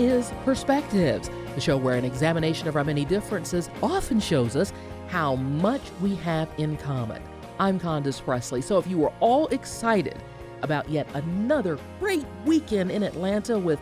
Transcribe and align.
is 0.00 0.32
Perspectives, 0.46 1.28
the 1.54 1.60
show 1.60 1.76
where 1.76 1.96
an 1.96 2.06
examination 2.06 2.66
of 2.68 2.74
our 2.74 2.84
many 2.84 3.04
differences 3.04 3.68
often 3.82 4.18
shows 4.18 4.56
us 4.56 4.72
how 5.08 5.36
much 5.36 5.82
we 6.00 6.14
have 6.16 6.48
in 6.56 6.78
common. 6.78 7.22
I'm 7.58 7.78
Condace 7.78 8.18
Pressley. 8.18 8.62
So 8.62 8.78
if 8.78 8.86
you 8.86 8.96
were 8.96 9.12
all 9.20 9.46
excited 9.48 10.16
about 10.62 10.88
yet 10.88 11.06
another 11.12 11.78
great 11.98 12.24
weekend 12.46 12.90
in 12.90 13.02
Atlanta 13.02 13.58
with 13.58 13.78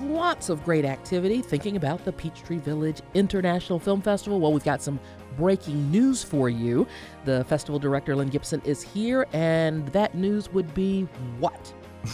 lots 0.00 0.48
of 0.48 0.64
great 0.64 0.84
activity, 0.84 1.42
thinking 1.42 1.76
about 1.76 2.04
the 2.04 2.12
Peachtree 2.12 2.58
Village 2.58 3.00
International 3.14 3.78
Film 3.78 4.02
Festival, 4.02 4.40
well, 4.40 4.52
we've 4.52 4.64
got 4.64 4.82
some 4.82 4.98
breaking 5.36 5.92
news 5.92 6.24
for 6.24 6.48
you. 6.48 6.88
The 7.24 7.44
festival 7.44 7.78
director, 7.78 8.16
Lynn 8.16 8.30
Gibson, 8.30 8.60
is 8.64 8.82
here, 8.82 9.28
and 9.32 9.86
that 9.88 10.16
news 10.16 10.52
would 10.52 10.74
be 10.74 11.02
what? 11.38 11.72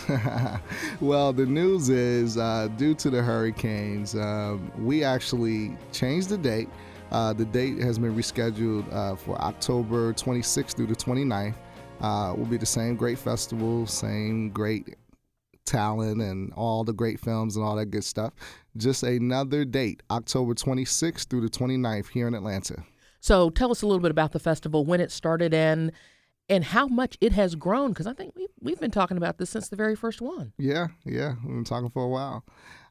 well, 1.01 1.33
the 1.33 1.47
news 1.47 1.89
is 1.89 2.39
uh, 2.39 2.69
due 2.77 2.95
to 2.95 3.11
the 3.11 3.23
hurricanes, 3.23 4.15
um, 4.15 4.71
we 4.79 5.05
actually 5.05 5.77
changed 5.93 6.29
the 6.29 6.39
date. 6.39 6.69
Uh, 7.11 7.33
the 7.33 7.45
date 7.45 7.79
has 7.79 7.99
been 7.99 8.15
rescheduled 8.15 8.91
uh, 8.93 9.15
for 9.17 9.41
October 9.41 10.13
26th 10.15 10.75
through 10.75 10.87
the 10.87 10.97
29th. 10.97 11.55
Uh, 12.01 12.35
will 12.37 12.47
be 12.47 12.57
the 12.57 12.67
same 12.67 12.97
great 12.97 13.19
festival, 13.19 13.87
same 13.87 14.51
great 14.51 14.97
talent, 15.65 16.21
and 16.21 16.53
all 16.55 16.85
the 16.85 16.93
great 16.93 17.21
films 17.21 17.57
and 17.57 17.65
all 17.65 17.77
that 17.77 17.87
good 17.87 18.05
stuff. 18.05 18.33
Just 18.77 19.03
another 19.03 19.65
date, 19.65 20.03
October 20.11 20.55
26th 20.55 21.29
through 21.29 21.43
the 21.43 21.51
29th 21.51 22.09
here 22.09 22.27
in 22.27 22.35
Atlanta. 22.35 22.83
So 23.21 23.51
tell 23.51 23.71
us 23.71 23.83
a 23.83 23.87
little 23.87 24.01
bit 24.01 24.11
about 24.11 24.33
the 24.33 24.41
festival, 24.41 24.85
when 24.85 25.01
it 25.01 25.13
started, 25.13 25.55
and 25.55 25.93
and 26.53 26.65
how 26.65 26.87
much 26.87 27.17
it 27.23 27.33
has 27.33 27.55
grown. 27.55 27.89
Because 27.89 28.07
I 28.07 28.13
think 28.13 28.35
we've 28.37 28.51
we've 28.61 28.79
been 28.79 28.91
talking 28.91 29.17
about 29.17 29.39
this 29.39 29.51
since 29.51 29.69
the 29.69 29.77
very 29.77 29.97
first 29.97 30.21
one. 30.21 30.53
Yeah, 30.59 30.89
yeah, 31.05 31.35
we've 31.43 31.55
been 31.55 31.65
talking 31.65 31.91
for 31.91 32.05
a 32.05 32.09
while. 32.09 32.45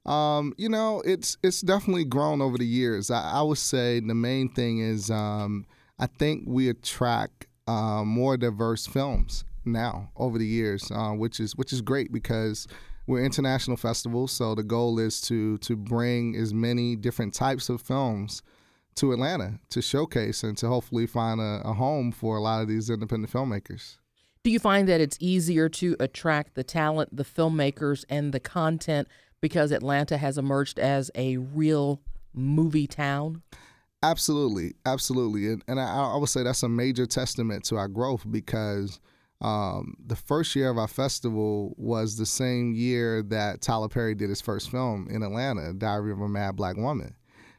Um, 0.05 0.53
you 0.57 0.67
know, 0.67 1.01
it's 1.05 1.37
it's 1.43 1.61
definitely 1.61 2.05
grown 2.05 2.41
over 2.41 2.57
the 2.57 2.65
years. 2.65 3.11
I, 3.11 3.33
I 3.33 3.41
would 3.43 3.59
say 3.59 3.99
the 3.99 4.15
main 4.15 4.49
thing 4.49 4.79
is 4.79 5.11
um, 5.11 5.65
I 5.99 6.07
think 6.07 6.45
we 6.47 6.69
attract 6.69 7.45
uh, 7.67 8.03
more 8.03 8.35
diverse 8.35 8.87
films 8.87 9.45
now 9.63 10.09
over 10.17 10.39
the 10.39 10.47
years, 10.47 10.89
uh, 10.91 11.11
which 11.11 11.39
is 11.39 11.55
which 11.55 11.71
is 11.71 11.81
great 11.81 12.11
because 12.11 12.67
we're 13.05 13.23
international 13.23 13.77
festivals. 13.77 14.31
So 14.31 14.55
the 14.55 14.63
goal 14.63 14.97
is 14.97 15.21
to 15.21 15.59
to 15.59 15.75
bring 15.75 16.35
as 16.35 16.51
many 16.51 16.95
different 16.95 17.35
types 17.35 17.69
of 17.69 17.79
films 17.79 18.41
to 18.95 19.11
Atlanta 19.11 19.59
to 19.69 19.81
showcase 19.81 20.43
and 20.43 20.57
to 20.57 20.67
hopefully 20.67 21.07
find 21.07 21.39
a, 21.39 21.61
a 21.63 21.73
home 21.73 22.11
for 22.11 22.37
a 22.37 22.41
lot 22.41 22.61
of 22.61 22.67
these 22.67 22.89
independent 22.89 23.31
filmmakers. 23.31 23.97
Do 24.43 24.49
you 24.49 24.59
find 24.59 24.87
that 24.89 24.99
it's 24.99 25.17
easier 25.19 25.69
to 25.69 25.95
attract 25.99 26.55
the 26.55 26.63
talent, 26.63 27.15
the 27.15 27.23
filmmakers, 27.23 28.03
and 28.09 28.33
the 28.33 28.39
content 28.39 29.07
because 29.39 29.71
Atlanta 29.71 30.17
has 30.17 30.37
emerged 30.37 30.79
as 30.79 31.11
a 31.15 31.37
real 31.37 32.01
movie 32.33 32.87
town? 32.87 33.43
Absolutely, 34.03 34.73
absolutely, 34.85 35.47
and, 35.47 35.63
and 35.67 35.79
I, 35.79 36.13
I 36.13 36.17
would 36.17 36.29
say 36.29 36.41
that's 36.41 36.63
a 36.63 36.69
major 36.69 37.05
testament 37.05 37.63
to 37.65 37.77
our 37.77 37.87
growth 37.87 38.25
because 38.29 38.99
um, 39.41 39.95
the 40.05 40.15
first 40.15 40.55
year 40.55 40.69
of 40.69 40.77
our 40.77 40.87
festival 40.87 41.75
was 41.77 42.17
the 42.17 42.25
same 42.25 42.73
year 42.73 43.23
that 43.23 43.61
Tyler 43.61 43.89
Perry 43.89 44.15
did 44.15 44.29
his 44.29 44.41
first 44.41 44.71
film 44.71 45.07
in 45.09 45.21
Atlanta, 45.23 45.73
Diary 45.73 46.11
of 46.11 46.21
a 46.21 46.27
Mad 46.27 46.55
Black 46.55 46.77
Woman. 46.77 47.15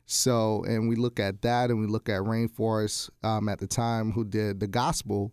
So, 0.07 0.65
and 0.65 0.89
we 0.89 0.97
look 0.97 1.21
at 1.21 1.43
that, 1.43 1.71
and 1.71 1.81
we 1.81 1.87
look 1.87 2.09
at 2.09 2.21
Rainforest 2.21 3.11
um, 3.23 3.49
at 3.49 3.59
the 3.59 3.67
time, 3.67 4.13
who 4.13 4.25
did 4.25 4.61
the 4.61 4.67
Gospel. 4.67 5.33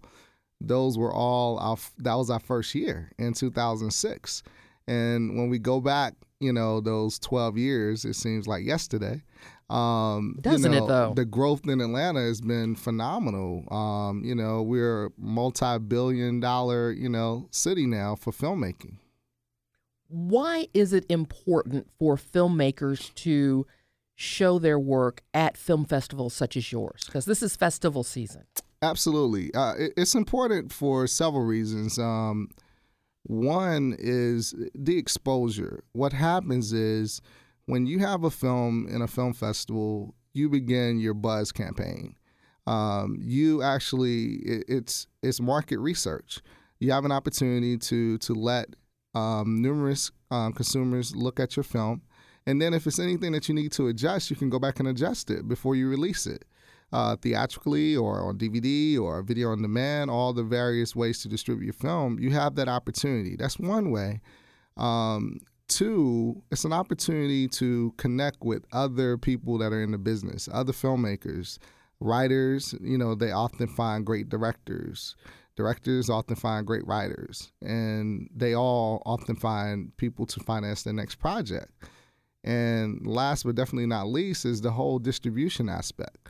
Those 0.62 0.98
were 0.98 1.14
all 1.14 1.58
our, 1.60 1.78
that 2.00 2.16
was 2.16 2.30
our 2.30 2.40
first 2.40 2.76
year 2.76 3.12
in 3.18 3.34
2006. 3.34 4.44
And 4.88 5.38
when 5.38 5.50
we 5.50 5.60
go 5.60 5.80
back, 5.80 6.16
you 6.40 6.54
know, 6.54 6.82
those 6.82 7.20
12 7.20 7.58
years, 7.58 8.06
it 8.06 8.16
seems 8.16 8.48
like 8.48 8.66
yesterday. 8.66 9.24
Um, 9.70 10.38
Doesn't 10.42 10.72
you 10.72 10.80
know, 10.80 10.86
it 10.86 10.88
though? 10.88 11.14
The 11.14 11.26
growth 11.26 11.68
in 11.68 11.80
Atlanta 11.80 12.22
has 12.22 12.42
been 12.42 12.76
phenomenal. 12.76 13.72
Um, 13.72 14.24
you 14.24 14.34
know, 14.34 14.64
we're 14.64 15.08
a 15.08 15.10
multi-billion 15.18 16.40
dollar, 16.40 16.92
you 16.92 17.10
know, 17.10 17.48
city 17.52 17.86
now 17.86 18.16
for 18.16 18.32
filmmaking. 18.32 18.98
Why 20.08 20.68
is 20.74 20.92
it 20.92 21.06
important 21.08 21.88
for 22.00 22.16
filmmakers 22.16 23.14
to 23.16 23.68
show 24.20 24.60
their 24.60 24.78
work 24.78 25.22
at 25.34 25.56
film 25.56 25.86
festivals 25.86 26.34
such 26.34 26.58
as 26.58 26.72
yours? 26.74 27.04
Because 27.06 27.24
this 27.24 27.42
is 27.42 27.56
festival 27.56 28.04
season. 28.04 28.44
Absolutely. 28.82 29.54
Uh, 29.54 29.76
it, 29.76 29.94
it's 29.96 30.14
important 30.14 30.74
for 30.74 31.08
several 31.08 31.46
reasons. 31.46 31.98
Um, 31.98 32.50
one 33.24 33.96
is 33.98 34.54
the 34.76 34.98
exposure. 34.98 35.84
What 35.94 36.12
happens 36.12 36.74
is 36.74 37.22
when 37.66 37.86
you 37.86 38.00
have 38.00 38.26
a 38.26 38.30
film 38.30 38.88
in 38.90 39.02
a 39.02 39.08
film 39.08 39.34
festival, 39.34 40.16
you 40.34 40.50
begin 40.50 41.00
your 41.00 41.14
buzz 41.14 41.54
campaign. 41.54 42.16
Um, 42.68 43.18
you 43.22 43.62
actually, 43.64 44.34
it, 44.46 44.66
it's 44.68 45.08
it's 45.24 45.40
market 45.40 45.80
research. 45.80 46.42
You 46.80 46.92
have 46.92 47.06
an 47.06 47.12
opportunity 47.12 47.78
to 47.78 48.18
to 48.18 48.34
let 48.34 48.76
um, 49.16 49.62
numerous 49.62 50.12
um, 50.30 50.54
consumers 50.54 51.16
look 51.16 51.40
at 51.40 51.56
your 51.56 51.64
film, 51.64 52.02
and 52.50 52.60
then 52.60 52.74
if 52.74 52.88
it's 52.88 52.98
anything 52.98 53.32
that 53.34 53.48
you 53.48 53.54
need 53.54 53.72
to 53.74 53.90
adjust, 53.90 54.32
you 54.32 54.36
can 54.36 54.50
go 54.50 54.58
back 54.58 54.80
and 54.80 54.88
adjust 54.88 55.30
it 55.30 55.48
before 55.48 55.76
you 55.76 55.88
release 55.88 56.26
it. 56.26 56.46
Uh, 56.92 57.16
theatrically 57.16 57.96
or 57.96 58.22
on 58.22 58.40
DVD 58.40 59.00
or 59.00 59.22
video 59.22 59.52
on 59.52 59.62
demand, 59.62 60.10
all 60.10 60.34
the 60.34 60.42
various 60.42 60.96
ways 60.96 61.22
to 61.22 61.28
distribute 61.28 61.66
your 61.66 61.74
film, 61.74 62.18
you 62.18 62.32
have 62.32 62.56
that 62.56 62.68
opportunity. 62.68 63.36
That's 63.36 63.60
one 63.60 63.92
way. 63.92 64.22
Um, 64.76 65.42
two, 65.68 66.42
it's 66.50 66.66
an 66.66 66.74
opportunity 66.74 67.48
to 67.50 67.94
connect 67.98 68.44
with 68.44 68.66
other 68.72 69.16
people 69.16 69.60
that 69.60 69.72
are 69.72 69.84
in 69.84 69.92
the 69.92 70.00
business, 70.00 70.50
other 70.52 70.74
filmmakers, 70.74 71.60
writers. 72.00 72.74
You 72.82 72.98
know, 72.98 73.14
they 73.14 73.32
often 73.32 73.68
find 73.68 74.04
great 74.04 74.28
directors. 74.28 75.16
Directors 75.56 76.10
often 76.10 76.36
find 76.36 76.66
great 76.66 76.88
writers, 76.88 77.52
and 77.62 78.28
they 78.36 78.56
all 78.56 79.04
often 79.06 79.36
find 79.36 79.96
people 79.98 80.26
to 80.26 80.40
finance 80.40 80.82
their 80.82 80.94
next 80.94 81.18
project. 81.18 81.72
And 82.44 83.06
last 83.06 83.44
but 83.44 83.56
definitely 83.56 83.88
not 83.88 84.08
least 84.08 84.46
is 84.46 84.62
the 84.62 84.72
whole 84.72 85.00
distribution 85.00 85.68
aspect 85.70 86.30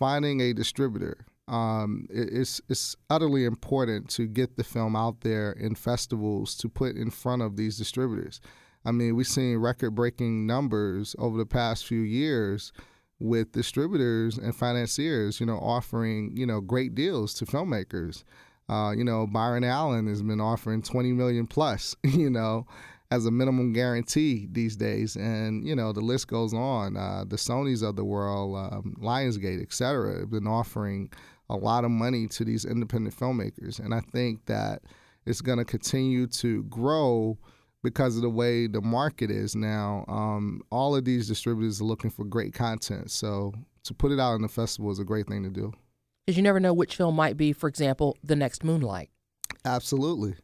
finding 0.00 0.40
a 0.40 0.52
distributor. 0.52 1.26
Um, 1.46 2.06
it's 2.10 2.60
it's 2.68 2.96
utterly 3.08 3.44
important 3.44 4.08
to 4.10 4.26
get 4.26 4.56
the 4.56 4.64
film 4.64 4.96
out 4.96 5.20
there 5.20 5.52
in 5.52 5.74
festivals 5.74 6.56
to 6.56 6.68
put 6.68 6.96
in 6.96 7.10
front 7.10 7.42
of 7.42 7.56
these 7.56 7.76
distributors. 7.76 8.40
I 8.84 8.92
mean, 8.92 9.14
we've 9.14 9.26
seen 9.26 9.58
record-breaking 9.58 10.46
numbers 10.46 11.14
over 11.18 11.36
the 11.36 11.46
past 11.46 11.86
few 11.86 12.00
years 12.00 12.72
with 13.18 13.52
distributors 13.52 14.38
and 14.38 14.56
financiers, 14.56 15.38
you 15.38 15.44
know, 15.44 15.58
offering 15.58 16.32
you 16.36 16.46
know 16.46 16.60
great 16.60 16.94
deals 16.94 17.34
to 17.34 17.46
filmmakers. 17.46 18.24
Uh, 18.68 18.92
you 18.92 19.02
know, 19.02 19.26
Byron 19.26 19.64
Allen 19.64 20.06
has 20.06 20.22
been 20.22 20.40
offering 20.40 20.80
20 20.80 21.12
million 21.12 21.48
plus, 21.48 21.96
you 22.04 22.30
know, 22.30 22.66
as 23.10 23.26
a 23.26 23.30
minimum 23.30 23.72
guarantee 23.72 24.46
these 24.52 24.76
days, 24.76 25.16
and 25.16 25.66
you 25.66 25.74
know 25.74 25.92
the 25.92 26.00
list 26.00 26.28
goes 26.28 26.54
on. 26.54 26.96
Uh, 26.96 27.24
the 27.26 27.36
Sonys 27.36 27.86
of 27.86 27.96
the 27.96 28.04
world, 28.04 28.56
um, 28.56 28.94
Lionsgate, 29.00 29.60
et 29.60 29.72
cetera, 29.72 30.20
have 30.20 30.30
been 30.30 30.46
offering 30.46 31.10
a 31.48 31.56
lot 31.56 31.84
of 31.84 31.90
money 31.90 32.28
to 32.28 32.44
these 32.44 32.64
independent 32.64 33.16
filmmakers, 33.16 33.80
and 33.80 33.92
I 33.92 34.00
think 34.00 34.46
that 34.46 34.82
it's 35.26 35.40
going 35.40 35.58
to 35.58 35.64
continue 35.64 36.26
to 36.28 36.62
grow 36.64 37.36
because 37.82 38.16
of 38.16 38.22
the 38.22 38.30
way 38.30 38.66
the 38.66 38.80
market 38.80 39.30
is 39.30 39.56
now. 39.56 40.04
Um, 40.06 40.62
all 40.70 40.94
of 40.94 41.04
these 41.04 41.26
distributors 41.26 41.80
are 41.80 41.84
looking 41.84 42.10
for 42.10 42.24
great 42.24 42.54
content, 42.54 43.10
so 43.10 43.52
to 43.84 43.94
put 43.94 44.12
it 44.12 44.20
out 44.20 44.34
in 44.34 44.42
the 44.42 44.48
festival 44.48 44.90
is 44.90 44.98
a 44.98 45.04
great 45.04 45.26
thing 45.26 45.42
to 45.42 45.50
do. 45.50 45.72
Because 46.26 46.36
you 46.36 46.42
never 46.42 46.60
know 46.60 46.72
which 46.72 46.96
film 46.96 47.16
might 47.16 47.36
be, 47.36 47.52
for 47.52 47.68
example, 47.68 48.16
the 48.22 48.36
next 48.36 48.62
Moonlight. 48.62 49.10
Absolutely. 49.64 50.36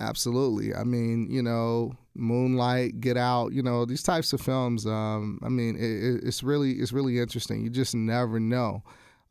Absolutely. 0.00 0.74
I 0.74 0.82
mean, 0.82 1.30
you 1.30 1.42
know, 1.42 1.92
Moonlight, 2.14 3.00
Get 3.00 3.18
Out, 3.18 3.52
you 3.52 3.62
know, 3.62 3.84
these 3.84 4.02
types 4.02 4.32
of 4.32 4.40
films. 4.40 4.86
Um, 4.86 5.38
I 5.44 5.50
mean, 5.50 5.76
it, 5.76 6.26
it's 6.26 6.42
really 6.42 6.72
it's 6.72 6.92
really 6.92 7.18
interesting. 7.18 7.62
You 7.62 7.70
just 7.70 7.94
never 7.94 8.40
know. 8.40 8.82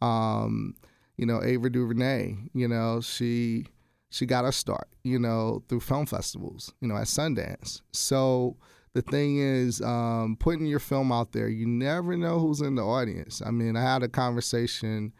Um, 0.01 0.75
you 1.17 1.25
know, 1.25 1.43
Ava 1.43 1.69
DuVernay. 1.71 2.35
You 2.53 2.67
know, 2.67 3.01
she 3.01 3.65
she 4.11 4.27
got 4.27 4.45
her 4.45 4.51
start, 4.51 4.87
you 5.03 5.17
know, 5.17 5.63
through 5.67 5.81
film 5.81 6.05
festivals, 6.05 6.71
you 6.81 6.87
know, 6.87 6.95
at 6.95 7.07
Sundance. 7.07 7.81
So 7.91 8.55
the 8.93 9.01
thing 9.01 9.39
is, 9.39 9.81
um, 9.81 10.37
putting 10.39 10.67
your 10.67 10.79
film 10.79 11.11
out 11.11 11.31
there, 11.31 11.47
you 11.49 11.65
never 11.65 12.15
know 12.15 12.39
who's 12.39 12.61
in 12.61 12.75
the 12.75 12.85
audience. 12.85 13.41
I 13.43 13.51
mean, 13.51 13.75
I 13.75 13.81
had 13.81 14.03
a 14.03 14.07
conversation 14.07 15.13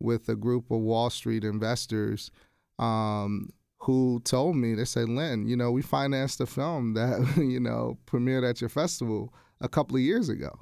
with 0.00 0.28
a 0.30 0.34
group 0.34 0.70
of 0.70 0.80
Wall 0.80 1.10
Street 1.10 1.44
investors 1.44 2.30
um, 2.78 3.50
who 3.84 4.20
told 4.24 4.56
me, 4.56 4.74
they 4.74 4.84
said, 4.84 5.10
Lynn, 5.10 5.46
you 5.46 5.56
know, 5.56 5.70
we 5.70 5.82
financed 5.82 6.40
a 6.40 6.46
film 6.46 6.94
that, 6.94 7.34
you 7.36 7.60
know, 7.60 7.98
premiered 8.06 8.48
at 8.48 8.60
your 8.60 8.70
festival 8.70 9.32
a 9.60 9.68
couple 9.68 9.96
of 9.96 10.02
years 10.02 10.28
ago. 10.28 10.58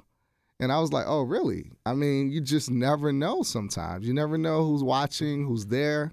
And 0.59 0.71
I 0.71 0.79
was 0.79 0.91
like, 0.91 1.05
oh, 1.07 1.21
really? 1.21 1.71
I 1.85 1.93
mean, 1.93 2.31
you 2.31 2.41
just 2.41 2.69
never 2.69 3.11
know 3.11 3.41
sometimes. 3.41 4.05
You 4.05 4.13
never 4.13 4.37
know 4.37 4.65
who's 4.65 4.83
watching, 4.83 5.45
who's 5.45 5.65
there. 5.67 6.11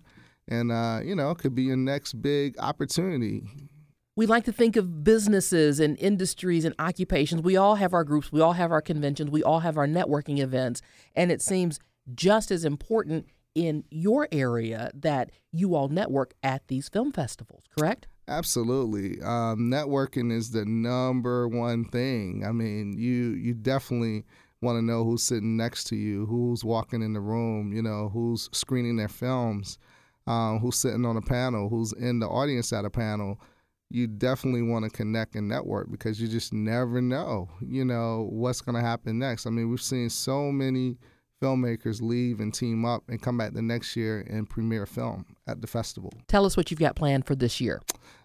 And, 0.49 0.73
uh, 0.73 1.01
you 1.05 1.15
know, 1.15 1.31
it 1.31 1.39
could 1.39 1.55
be 1.55 1.65
your 1.65 1.77
next 1.77 2.15
big 2.23 2.59
opportunity. 2.59 3.43
We 4.17 4.27
like 4.27 4.45
to 4.45 4.53
think 4.53 4.77
of 4.77 5.03
businesses 5.03 5.81
and 5.81 5.99
industries 5.99 6.65
and 6.65 6.75
occupations. 6.79 7.43
We 7.43 7.57
all 7.57 7.77
have 7.77 7.93
our 7.93 8.05
groups, 8.05 8.31
we 8.31 8.41
all 8.41 8.53
have 8.53 8.71
our 8.71 8.83
conventions, 8.83 9.31
we 9.31 9.43
all 9.43 9.61
have 9.61 9.79
our 9.79 9.87
networking 9.87 10.39
events. 10.39 10.83
And 11.15 11.33
it 11.33 11.43
seems 11.43 11.81
just 12.15 12.51
as 12.51 12.65
important 12.65 13.27
in 13.55 13.85
your 13.91 14.29
area 14.33 14.91
that 14.95 15.31
you 15.53 15.75
all 15.75 15.89
network 15.89 16.35
at 16.43 16.67
these 16.69 16.89
film 16.89 17.13
festivals, 17.13 17.65
correct? 17.77 18.07
Absolutely. 18.29 19.21
Um, 19.23 19.71
networking 19.71 20.33
is 20.33 20.51
the 20.51 20.65
number 20.65 21.49
one 21.49 21.85
thing. 21.87 22.45
I 22.47 22.53
mean, 22.53 22.97
you 22.97 23.31
you 23.31 23.55
definitely 23.55 24.25
want 24.63 24.77
to 24.77 24.83
know 24.83 25.05
who's 25.05 25.23
sitting 25.23 25.57
next 25.57 25.85
to 25.85 25.97
you, 25.97 26.27
who's 26.27 26.65
walking 26.65 27.03
in 27.03 27.13
the 27.13 27.21
room, 27.21 27.73
you 27.73 27.83
know, 27.83 28.11
who's 28.13 28.49
screening 28.53 28.97
their 28.97 29.09
films, 29.09 29.79
um, 30.27 30.59
who's 30.61 30.77
sitting 30.77 31.05
on 31.05 31.17
a 31.17 31.23
panel, 31.23 31.69
who's 31.69 31.93
in 31.95 32.21
the 32.21 32.27
audience 32.27 32.73
at 32.73 32.85
a 32.85 32.91
panel. 32.91 33.41
You 33.93 34.07
definitely 34.07 34.63
want 34.63 34.85
to 34.85 34.91
connect 34.91 35.35
and 35.35 35.49
network 35.49 35.91
because 35.91 36.21
you 36.21 36.29
just 36.29 36.53
never 36.53 37.01
know, 37.01 37.49
you 37.61 37.85
know, 37.85 38.29
what's 38.31 38.61
going 38.61 38.77
to 38.77 38.81
happen 38.81 39.19
next. 39.19 39.47
I 39.47 39.51
mean, 39.51 39.69
we've 39.69 39.83
seen 39.83 40.09
so 40.09 40.53
many 40.53 40.99
filmmakers 41.41 42.03
leave 42.03 42.41
and 42.41 42.53
team 42.53 42.85
up 42.85 43.03
and 43.09 43.21
come 43.21 43.39
back 43.39 43.53
the 43.53 43.63
next 43.63 43.97
year 43.97 44.27
and 44.29 44.49
premiere 44.49 44.83
a 44.83 44.87
film 44.87 45.25
at 45.47 45.61
the 45.61 45.67
festival. 45.67 46.13
Tell 46.29 46.45
us 46.45 46.57
what 46.57 46.71
you've 46.71 46.81
got 46.81 46.97
planned 46.97 47.27
for 47.27 47.35
this 47.35 47.61
year. 47.61 47.81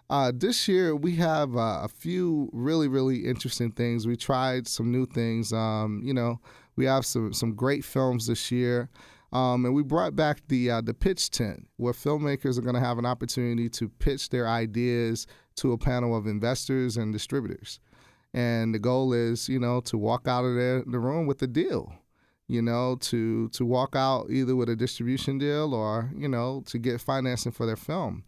Uh, 0.09 0.31
this 0.35 0.67
year 0.67 0.95
we 0.95 1.15
have 1.15 1.56
uh, 1.56 1.81
a 1.83 1.88
few 1.88 2.50
really 2.53 2.88
really 2.88 3.25
interesting 3.25 3.71
things. 3.71 4.06
We 4.06 4.15
tried 4.15 4.67
some 4.67 4.91
new 4.91 5.06
things. 5.06 5.51
Um, 5.51 6.01
you 6.03 6.13
know, 6.13 6.39
we 6.75 6.85
have 6.85 7.06
some 7.06 7.33
some 7.33 7.56
great 7.56 7.83
films 7.83 8.27
this 8.27 8.51
year. 8.51 8.89
Um, 9.33 9.65
and 9.65 9.73
we 9.73 9.83
brought 9.83 10.15
back 10.15 10.41
the 10.47 10.69
uh, 10.69 10.81
the 10.81 10.94
pitch 10.94 11.31
tent, 11.31 11.68
where 11.77 11.94
filmmakers 11.94 12.57
are 12.57 12.61
going 12.61 12.75
to 12.75 12.79
have 12.79 12.97
an 12.97 13.06
opportunity 13.06 13.68
to 13.69 13.89
pitch 13.89 14.29
their 14.29 14.47
ideas 14.47 15.27
to 15.56 15.73
a 15.73 15.77
panel 15.77 16.15
of 16.15 16.27
investors 16.27 16.95
and 16.95 17.11
distributors. 17.11 17.79
And 18.33 18.73
the 18.73 18.79
goal 18.79 19.11
is, 19.13 19.50
you 19.50 19.59
know, 19.59 19.81
to 19.81 19.97
walk 19.97 20.27
out 20.27 20.45
of 20.45 20.56
the 20.56 21.00
room 21.00 21.25
with 21.25 21.41
a 21.41 21.47
deal. 21.47 21.94
You 22.47 22.62
know, 22.62 22.97
to 23.01 23.50
to 23.50 23.65
walk 23.65 23.95
out 23.95 24.27
either 24.30 24.56
with 24.56 24.69
a 24.69 24.75
distribution 24.75 25.38
deal 25.38 25.74
or 25.74 26.12
you 26.15 26.27
know 26.27 26.63
to 26.68 26.77
get 26.77 27.01
financing 27.01 27.51
for 27.51 27.65
their 27.65 27.75
film. 27.75 28.24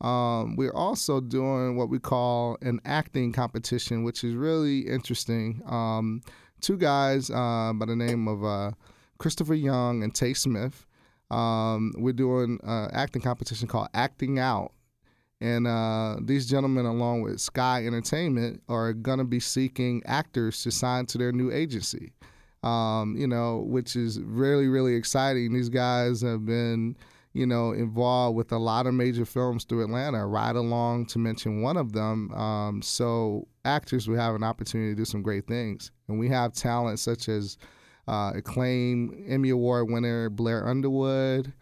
Um, 0.00 0.56
we're 0.56 0.74
also 0.74 1.20
doing 1.20 1.76
what 1.76 1.88
we 1.88 1.98
call 1.98 2.58
an 2.60 2.80
acting 2.84 3.32
competition, 3.32 4.04
which 4.04 4.24
is 4.24 4.34
really 4.34 4.80
interesting. 4.80 5.62
Um, 5.66 6.20
two 6.60 6.76
guys 6.76 7.30
uh, 7.30 7.72
by 7.74 7.86
the 7.86 7.96
name 7.96 8.28
of 8.28 8.44
uh, 8.44 8.72
Christopher 9.18 9.54
Young 9.54 10.02
and 10.02 10.14
Tay 10.14 10.34
Smith. 10.34 10.86
Um, 11.30 11.92
we're 11.96 12.12
doing 12.12 12.60
an 12.62 12.90
acting 12.92 13.22
competition 13.22 13.68
called 13.68 13.88
Acting 13.94 14.38
Out. 14.38 14.72
And 15.40 15.66
uh, 15.66 16.16
these 16.20 16.46
gentlemen, 16.46 16.86
along 16.86 17.22
with 17.22 17.40
Sky 17.40 17.84
Entertainment, 17.86 18.62
are 18.68 18.92
going 18.92 19.18
to 19.18 19.24
be 19.24 19.40
seeking 19.40 20.02
actors 20.06 20.62
to 20.62 20.70
sign 20.70 21.06
to 21.06 21.18
their 21.18 21.32
new 21.32 21.52
agency, 21.52 22.12
um, 22.66 23.16
you 23.16 23.26
know, 23.26 23.64
which 23.66 23.96
is 23.96 24.20
really, 24.20 24.66
really 24.66 24.94
exciting. 24.94 25.52
These 25.52 25.68
guys 25.68 26.22
have 26.22 26.44
been 26.44 26.96
you 27.36 27.46
know, 27.46 27.72
involved 27.72 28.34
with 28.34 28.50
a 28.50 28.56
lot 28.56 28.86
of 28.86 28.94
major 28.94 29.26
films 29.26 29.64
through 29.64 29.84
Atlanta, 29.84 30.26
Ride 30.26 30.56
Along 30.56 31.04
to 31.06 31.18
mention 31.18 31.60
one 31.60 31.76
of 31.76 31.92
them. 31.92 32.32
Um, 32.32 32.80
so 32.80 33.46
actors 33.66 34.08
will 34.08 34.16
have 34.16 34.34
an 34.34 34.42
opportunity 34.42 34.92
to 34.92 34.96
do 34.96 35.04
some 35.04 35.20
great 35.20 35.46
things. 35.46 35.90
And 36.08 36.18
we 36.18 36.30
have 36.30 36.54
talent 36.54 36.98
such 36.98 37.28
as 37.28 37.58
uh, 38.08 38.32
acclaimed 38.34 39.22
Emmy 39.28 39.50
Award 39.50 39.90
winner 39.90 40.30
Blair 40.30 40.66
Underwood, 40.66 41.52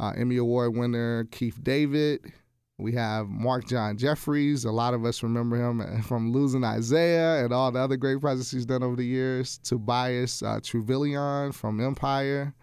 uh, 0.00 0.14
Emmy 0.16 0.38
Award 0.38 0.74
winner 0.74 1.24
Keith 1.24 1.62
David. 1.62 2.32
We 2.78 2.92
have 2.92 3.28
Marc 3.28 3.66
John 3.66 3.96
Jefferies. 3.96 4.64
A 4.64 4.70
lot 4.70 4.94
of 4.94 5.04
us 5.04 5.24
remember 5.24 5.56
him 5.56 6.02
from 6.02 6.32
Losing 6.32 6.62
Isaiah 6.62 7.44
and 7.44 7.52
all 7.52 7.72
the 7.72 7.80
other 7.80 7.96
great 7.96 8.20
projects 8.20 8.52
he's 8.52 8.66
done 8.66 8.84
over 8.84 8.94
the 8.94 9.04
years. 9.04 9.58
Tobias 9.64 10.42
uh, 10.42 10.60
Truvillion 10.60 11.52
from 11.52 11.80
Empire. 11.80 12.54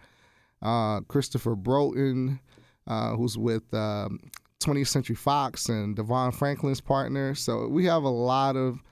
Uh, 0.62 1.00
Christopher 1.02 1.54
Broughton, 1.54 2.40
uh, 2.86 3.14
who's 3.14 3.36
with 3.36 3.62
um, 3.74 4.18
20th 4.60 4.88
Century 4.88 5.14
Fox 5.14 5.68
and 5.68 5.94
Devon 5.94 6.32
Franklin's 6.32 6.80
partner. 6.80 7.34
So 7.34 7.68
we 7.68 7.84
have 7.84 8.04
a 8.04 8.08
lot 8.08 8.56
of 8.56 8.82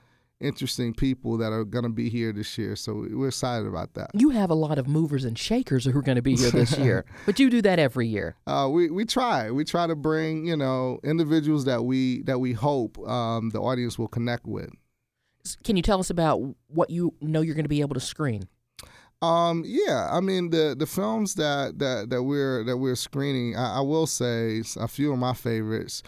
interesting 0.41 0.93
people 0.93 1.37
that 1.37 1.51
are 1.51 1.63
going 1.63 1.83
to 1.83 1.89
be 1.89 2.09
here 2.09 2.31
this 2.33 2.57
year. 2.57 2.75
So 2.75 3.05
we're 3.09 3.29
excited 3.29 3.67
about 3.67 3.93
that. 3.93 4.11
You 4.13 4.29
have 4.31 4.49
a 4.49 4.55
lot 4.55 4.77
of 4.77 4.87
movers 4.87 5.23
and 5.23 5.37
shakers 5.37 5.85
who 5.85 5.97
are 5.97 6.01
going 6.01 6.17
to 6.17 6.21
be 6.21 6.35
here 6.35 6.51
this 6.51 6.77
year, 6.77 7.05
but 7.25 7.39
you 7.39 7.49
do 7.49 7.61
that 7.61 7.79
every 7.79 8.07
year. 8.07 8.35
Uh, 8.45 8.69
we 8.71 8.89
we 8.89 9.05
try. 9.05 9.51
We 9.51 9.63
try 9.63 9.87
to 9.87 9.95
bring 9.95 10.45
you 10.45 10.57
know 10.57 10.99
individuals 11.03 11.65
that 11.65 11.83
we 11.83 12.23
that 12.23 12.39
we 12.39 12.53
hope 12.53 12.97
um, 13.07 13.49
the 13.51 13.59
audience 13.59 13.97
will 13.97 14.07
connect 14.07 14.45
with. 14.45 14.69
Can 15.63 15.75
you 15.75 15.83
tell 15.83 15.99
us 15.99 16.09
about 16.09 16.41
what 16.67 16.89
you 16.89 17.13
know 17.21 17.41
you're 17.41 17.55
going 17.55 17.65
to 17.65 17.69
be 17.69 17.81
able 17.81 17.93
to 17.93 17.99
screen? 17.99 18.47
Um, 19.21 19.63
yeah, 19.65 20.09
I 20.11 20.19
mean 20.19 20.49
the 20.49 20.75
the 20.77 20.85
films 20.85 21.35
that 21.35 21.79
that 21.79 22.09
that 22.09 22.23
we're 22.23 22.63
that 22.63 22.77
we're 22.77 22.95
screening, 22.95 23.55
I, 23.55 23.77
I 23.77 23.81
will 23.81 24.07
say 24.07 24.63
a 24.77 24.87
few 24.87 25.13
of 25.13 25.19
my 25.19 25.33
favorites. 25.33 26.03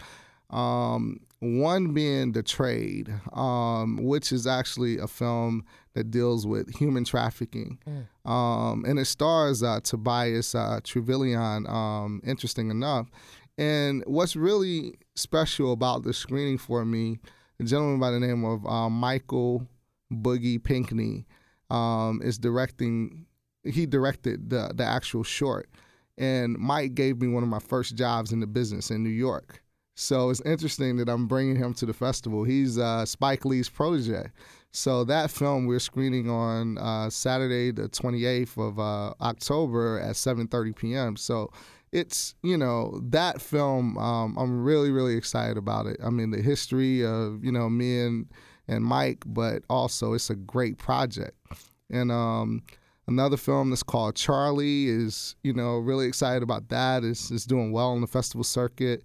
Um, 0.50 1.20
one 1.40 1.92
being 1.94 2.32
The 2.32 2.42
Trade, 2.42 3.12
um, 3.32 3.98
which 4.02 4.32
is 4.32 4.46
actually 4.46 4.98
a 4.98 5.06
film 5.06 5.64
that 5.94 6.10
deals 6.10 6.46
with 6.46 6.74
human 6.76 7.04
trafficking. 7.04 7.78
Mm. 7.86 8.30
Um, 8.30 8.84
and 8.84 8.98
it 8.98 9.04
stars 9.06 9.62
uh, 9.62 9.80
Tobias 9.82 10.54
uh, 10.54 10.80
Truvillion, 10.82 11.68
um, 11.68 12.20
interesting 12.24 12.70
enough. 12.70 13.08
And 13.56 14.04
what's 14.06 14.36
really 14.36 14.94
special 15.16 15.72
about 15.72 16.04
the 16.04 16.12
screening 16.12 16.58
for 16.58 16.84
me, 16.84 17.18
a 17.60 17.64
gentleman 17.64 17.98
by 17.98 18.10
the 18.10 18.20
name 18.20 18.44
of 18.44 18.64
uh, 18.66 18.88
Michael 18.88 19.66
Boogie 20.12 20.62
Pinkney 20.62 21.26
um, 21.70 22.20
is 22.22 22.38
directing. 22.38 23.26
He 23.64 23.84
directed 23.86 24.50
the 24.50 24.70
the 24.74 24.84
actual 24.84 25.24
short, 25.24 25.68
and 26.16 26.56
Mike 26.56 26.94
gave 26.94 27.20
me 27.20 27.26
one 27.26 27.42
of 27.42 27.48
my 27.48 27.58
first 27.58 27.96
jobs 27.96 28.32
in 28.32 28.40
the 28.40 28.46
business 28.46 28.90
in 28.90 29.02
New 29.02 29.10
York. 29.10 29.62
So 30.00 30.30
it's 30.30 30.40
interesting 30.42 30.96
that 30.98 31.08
I'm 31.08 31.26
bringing 31.26 31.56
him 31.56 31.74
to 31.74 31.84
the 31.84 31.92
festival. 31.92 32.44
He's 32.44 32.78
uh, 32.78 33.04
Spike 33.04 33.44
Lee's 33.44 33.68
protege. 33.68 34.30
So 34.70 35.02
that 35.02 35.28
film 35.28 35.66
we're 35.66 35.80
screening 35.80 36.30
on 36.30 36.78
uh, 36.78 37.10
Saturday, 37.10 37.72
the 37.72 37.88
28th 37.88 38.56
of 38.58 38.78
uh, 38.78 39.14
October 39.20 39.98
at 39.98 40.14
7:30 40.14 40.76
p.m. 40.76 41.16
So 41.16 41.50
it's 41.90 42.36
you 42.44 42.56
know 42.56 43.00
that 43.08 43.40
film. 43.42 43.98
Um, 43.98 44.36
I'm 44.38 44.62
really 44.62 44.92
really 44.92 45.16
excited 45.16 45.56
about 45.56 45.86
it. 45.86 45.96
I 46.04 46.10
mean 46.10 46.30
the 46.30 46.42
history 46.42 47.04
of 47.04 47.44
you 47.44 47.50
know 47.50 47.68
me 47.68 48.00
and 48.00 48.26
and 48.68 48.84
Mike, 48.84 49.24
but 49.26 49.64
also 49.68 50.12
it's 50.12 50.30
a 50.30 50.36
great 50.36 50.78
project. 50.78 51.36
And 51.90 52.12
um, 52.12 52.62
another 53.08 53.36
film 53.36 53.70
that's 53.70 53.82
called 53.82 54.14
Charlie 54.14 54.86
is, 54.86 55.34
you 55.42 55.54
know, 55.54 55.78
really 55.78 56.06
excited 56.06 56.42
about 56.44 56.68
that. 56.68 57.02
It's, 57.02 57.30
it's 57.30 57.46
doing 57.46 57.72
well 57.72 57.88
on 57.88 58.02
the 58.02 58.06
festival 58.06 58.44
circuit. 58.44 59.02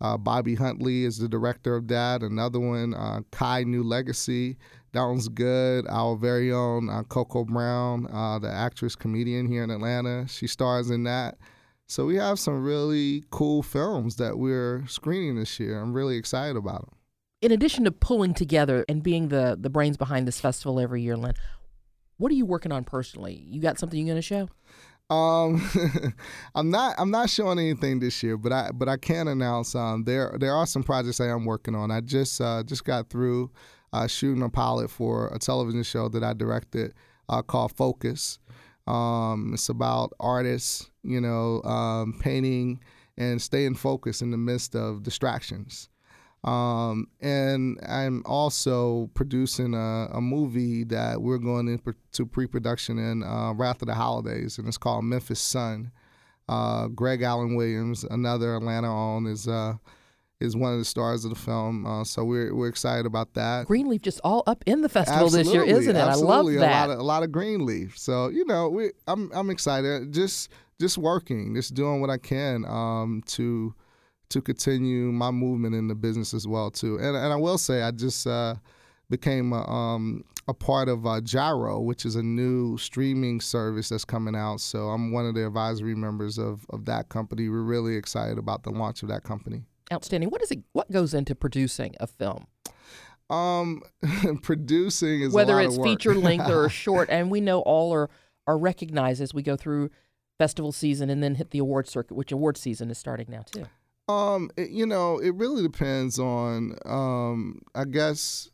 Uh, 0.00 0.16
Bobby 0.16 0.54
Huntley 0.54 1.04
is 1.04 1.18
the 1.18 1.28
director 1.28 1.74
of 1.74 1.88
that. 1.88 2.22
Another 2.22 2.60
one, 2.60 2.94
uh, 2.94 3.20
Kai 3.30 3.64
New 3.64 3.82
Legacy. 3.82 4.56
That 4.92 5.04
one's 5.04 5.28
good. 5.28 5.86
Our 5.88 6.16
very 6.16 6.52
own 6.52 6.88
uh, 6.88 7.02
Coco 7.04 7.44
Brown, 7.44 8.06
uh, 8.12 8.38
the 8.38 8.50
actress 8.50 8.94
comedian 8.94 9.46
here 9.46 9.62
in 9.64 9.70
Atlanta, 9.70 10.26
she 10.28 10.46
stars 10.46 10.90
in 10.90 11.04
that. 11.04 11.38
So 11.86 12.04
we 12.04 12.16
have 12.16 12.38
some 12.38 12.62
really 12.62 13.24
cool 13.30 13.62
films 13.62 14.16
that 14.16 14.38
we're 14.38 14.84
screening 14.88 15.36
this 15.36 15.60
year. 15.60 15.80
I'm 15.80 15.92
really 15.92 16.16
excited 16.16 16.56
about 16.56 16.86
them 16.86 16.96
in 17.42 17.52
addition 17.52 17.84
to 17.84 17.92
pulling 17.92 18.34
together 18.34 18.84
and 18.88 19.02
being 19.02 19.28
the 19.28 19.56
the 19.60 19.70
brains 19.70 19.96
behind 19.96 20.26
this 20.26 20.40
festival 20.40 20.80
every 20.80 21.02
year, 21.02 21.16
Lynn, 21.16 21.34
what 22.16 22.32
are 22.32 22.34
you 22.34 22.46
working 22.46 22.72
on 22.72 22.84
personally? 22.84 23.44
You 23.46 23.60
got 23.60 23.78
something 23.78 23.98
you're 23.98 24.12
going 24.12 24.16
to 24.16 24.22
show? 24.22 24.48
Um, 25.08 25.62
I'm 26.54 26.70
not. 26.70 26.96
I'm 26.98 27.10
not 27.10 27.30
showing 27.30 27.58
anything 27.58 28.00
this 28.00 28.22
year, 28.22 28.36
but 28.36 28.52
I 28.52 28.70
but 28.72 28.88
I 28.88 28.96
can 28.96 29.28
announce 29.28 29.74
um 29.74 30.04
there 30.04 30.36
there 30.40 30.54
are 30.54 30.66
some 30.66 30.82
projects 30.82 31.20
I 31.20 31.28
am 31.28 31.44
working 31.44 31.74
on. 31.74 31.90
I 31.90 32.00
just 32.00 32.40
uh, 32.40 32.62
just 32.64 32.84
got 32.84 33.08
through 33.08 33.50
uh, 33.92 34.06
shooting 34.06 34.42
a 34.42 34.48
pilot 34.48 34.90
for 34.90 35.28
a 35.28 35.38
television 35.38 35.82
show 35.82 36.08
that 36.08 36.24
I 36.24 36.32
directed 36.32 36.92
uh, 37.28 37.42
called 37.42 37.72
Focus. 37.76 38.38
Um, 38.86 39.52
it's 39.54 39.68
about 39.68 40.12
artists, 40.20 40.90
you 41.02 41.20
know, 41.20 41.62
um, 41.62 42.18
painting 42.20 42.80
and 43.16 43.40
staying 43.40 43.74
focused 43.74 44.22
in 44.22 44.30
the 44.30 44.36
midst 44.36 44.76
of 44.76 45.02
distractions. 45.02 45.88
Um, 46.44 47.08
and 47.20 47.78
I'm 47.86 48.22
also 48.24 49.10
producing 49.14 49.74
a, 49.74 50.08
a, 50.12 50.20
movie 50.20 50.84
that 50.84 51.20
we're 51.20 51.38
going 51.38 51.66
into 51.66 52.24
pre-production 52.26 52.98
in 52.98 53.24
uh, 53.24 53.52
Wrath 53.52 53.82
of 53.82 53.88
the 53.88 53.94
Holidays, 53.94 54.56
and 54.58 54.68
it's 54.68 54.78
called 54.78 55.04
Memphis 55.04 55.40
Sun. 55.40 55.90
Uh, 56.48 56.86
Gregalan 56.86 57.56
Williams, 57.56 58.04
another 58.04 58.54
Atlanta 58.54 58.88
own, 58.88 59.26
is 59.26 59.48
uh, 59.48 59.74
is 60.40 60.54
one 60.54 60.72
of 60.72 60.78
the 60.78 60.84
stars 60.84 61.24
of 61.24 61.30
the 61.30 61.36
film. 61.36 61.84
Uh, 61.84 62.04
so 62.04 62.24
we're 62.24 62.54
we're 62.54 62.68
excited 62.68 63.06
about 63.06 63.34
that. 63.34 63.66
Greenleaf 63.66 64.02
just 64.02 64.20
all 64.22 64.44
up 64.46 64.62
in 64.66 64.82
the 64.82 64.88
festival 64.88 65.24
absolutely, 65.24 65.58
this 65.58 65.66
year, 65.66 65.76
isn't 65.78 65.96
it? 65.96 65.98
Absolutely. 65.98 66.58
I 66.58 66.60
love 66.60 66.70
that. 66.70 66.84
A 66.84 66.86
lot 66.86 66.90
of, 66.90 66.98
a 66.98 67.02
lot 67.02 67.22
of 67.24 67.32
Greenleaf. 67.32 67.98
So 67.98 68.28
you 68.28 68.44
know, 68.44 68.68
we 68.68 68.92
I'm 69.08 69.32
I'm 69.32 69.50
excited. 69.50 70.12
Just 70.12 70.50
just 70.80 70.98
working, 70.98 71.54
just 71.54 71.74
doing 71.74 72.00
what 72.00 72.10
I 72.10 72.18
can 72.18 72.64
um, 72.66 73.22
to 73.28 73.74
to 74.28 74.40
continue 74.40 75.12
my 75.12 75.30
movement 75.30 75.74
in 75.74 75.88
the 75.88 75.94
business 75.94 76.34
as 76.34 76.46
well 76.46 76.70
too. 76.70 76.96
And 76.96 77.16
and 77.16 77.32
I 77.32 77.36
will 77.36 77.58
say 77.58 77.82
I 77.82 77.90
just 77.90 78.26
uh, 78.26 78.56
became 79.10 79.52
a, 79.52 79.68
um, 79.68 80.24
a 80.48 80.54
part 80.54 80.88
of 80.88 81.06
uh, 81.06 81.20
Gyro, 81.20 81.80
which 81.80 82.04
is 82.04 82.16
a 82.16 82.22
new 82.22 82.76
streaming 82.78 83.40
service 83.40 83.88
that's 83.88 84.04
coming 84.04 84.34
out. 84.34 84.60
So 84.60 84.88
I'm 84.88 85.12
one 85.12 85.26
of 85.26 85.34
the 85.34 85.46
advisory 85.46 85.94
members 85.94 86.38
of 86.38 86.66
of 86.70 86.84
that 86.86 87.08
company. 87.08 87.48
We're 87.48 87.62
really 87.62 87.96
excited 87.96 88.38
about 88.38 88.62
the 88.62 88.70
launch 88.70 89.02
of 89.02 89.08
that 89.08 89.22
company. 89.22 89.62
Outstanding. 89.92 90.30
What 90.30 90.42
is 90.42 90.50
it? 90.50 90.60
What 90.72 90.90
goes 90.90 91.14
into 91.14 91.34
producing 91.34 91.94
a 92.00 92.06
film? 92.06 92.46
Um, 93.30 93.82
producing 94.42 95.22
is 95.22 95.32
whether 95.32 95.60
it's 95.60 95.76
feature 95.78 96.14
length 96.14 96.48
or 96.48 96.68
short, 96.68 97.08
and 97.10 97.30
we 97.30 97.40
know 97.40 97.60
all 97.60 97.92
are 97.92 98.10
are 98.46 98.58
recognized 98.58 99.20
as 99.20 99.34
we 99.34 99.42
go 99.42 99.56
through 99.56 99.90
festival 100.38 100.72
season 100.72 101.10
and 101.10 101.22
then 101.22 101.36
hit 101.36 101.50
the 101.50 101.58
award 101.58 101.88
circuit, 101.88 102.14
which 102.14 102.30
award 102.30 102.56
season 102.56 102.90
is 102.90 102.98
starting 102.98 103.26
now 103.28 103.42
too. 103.42 103.66
Um, 104.08 104.50
it, 104.56 104.70
you 104.70 104.86
know, 104.86 105.18
it 105.18 105.34
really 105.34 105.62
depends 105.62 106.18
on, 106.18 106.76
um, 106.84 107.60
I 107.74 107.84
guess, 107.84 108.50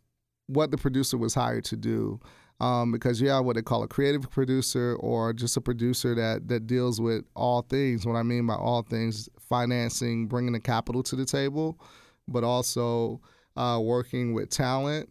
what 0.46 0.70
the 0.70 0.78
producer 0.78 1.18
was 1.18 1.34
hired 1.34 1.64
to 1.66 1.76
do. 1.76 2.20
Um, 2.60 2.92
because 2.92 3.20
you 3.20 3.28
have 3.28 3.44
what 3.44 3.56
they 3.56 3.62
call 3.62 3.82
a 3.82 3.88
creative 3.88 4.30
producer 4.30 4.94
or 5.00 5.32
just 5.32 5.56
a 5.56 5.60
producer 5.60 6.14
that 6.14 6.46
that 6.46 6.68
deals 6.68 7.00
with 7.00 7.24
all 7.34 7.62
things. 7.62 8.06
What 8.06 8.14
I 8.14 8.22
mean 8.22 8.46
by 8.46 8.54
all 8.54 8.82
things, 8.82 9.28
financing, 9.40 10.28
bringing 10.28 10.52
the 10.52 10.60
capital 10.60 11.02
to 11.04 11.16
the 11.16 11.24
table, 11.24 11.80
but 12.28 12.44
also 12.44 13.20
uh, 13.56 13.80
working 13.82 14.32
with 14.32 14.50
talent 14.50 15.10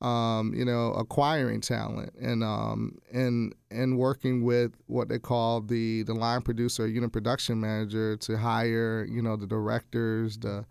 um, 0.00 0.54
you 0.54 0.64
know, 0.64 0.92
acquiring 0.92 1.60
talent 1.60 2.14
and 2.20 2.42
um, 2.42 2.98
and 3.12 3.54
and 3.70 3.98
working 3.98 4.44
with 4.44 4.72
what 4.86 5.08
they 5.08 5.18
call 5.18 5.60
the 5.60 6.02
the 6.04 6.14
line 6.14 6.42
producer, 6.42 6.86
unit 6.86 7.12
production 7.12 7.60
manager, 7.60 8.16
to 8.16 8.38
hire 8.38 9.06
you 9.10 9.20
know 9.20 9.36
the 9.36 9.46
directors, 9.46 10.38
the 10.38 10.64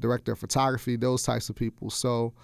director 0.00 0.32
of 0.32 0.40
photography, 0.40 0.96
those 0.96 1.22
types 1.22 1.48
of 1.48 1.54
people. 1.54 1.88
So 1.88 2.34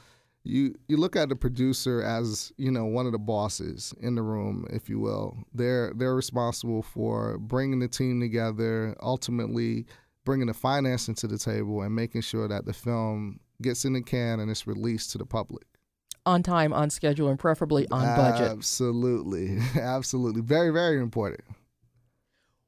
you 0.45 0.75
you 0.87 0.97
look 0.97 1.17
at 1.17 1.29
the 1.29 1.37
producer 1.37 2.01
as 2.03 2.53
you 2.57 2.71
know 2.71 2.85
one 2.85 3.07
of 3.07 3.13
the 3.13 3.19
bosses 3.19 3.93
in 4.01 4.15
the 4.15 4.23
room, 4.23 4.67
if 4.71 4.89
you 4.89 5.01
will. 5.01 5.37
They're 5.53 5.93
they're 5.97 6.15
responsible 6.15 6.83
for 6.83 7.39
bringing 7.39 7.81
the 7.81 7.89
team 7.89 8.21
together, 8.21 8.97
ultimately 9.03 9.87
bringing 10.25 10.47
the 10.47 10.55
financing 10.55 11.17
to 11.17 11.27
the 11.27 11.39
table, 11.39 11.83
and 11.83 11.95
making 11.95 12.21
sure 12.21 12.47
that 12.47 12.67
the 12.67 12.73
film 12.73 13.41
gets 13.63 13.85
in 13.85 13.95
the 13.95 14.01
can 14.01 14.39
and 14.41 14.51
it's 14.51 14.67
released 14.67 15.11
to 15.11 15.19
the 15.19 15.27
public 15.27 15.65
on 16.31 16.43
time, 16.43 16.73
on 16.73 16.91
schedule, 16.91 17.29
and 17.29 17.39
preferably 17.39 17.87
on 17.91 18.05
budget. 18.17 18.51
Absolutely. 18.51 19.59
Absolutely. 19.81 20.41
Very, 20.41 20.71
very 20.71 20.99
important. 20.99 21.43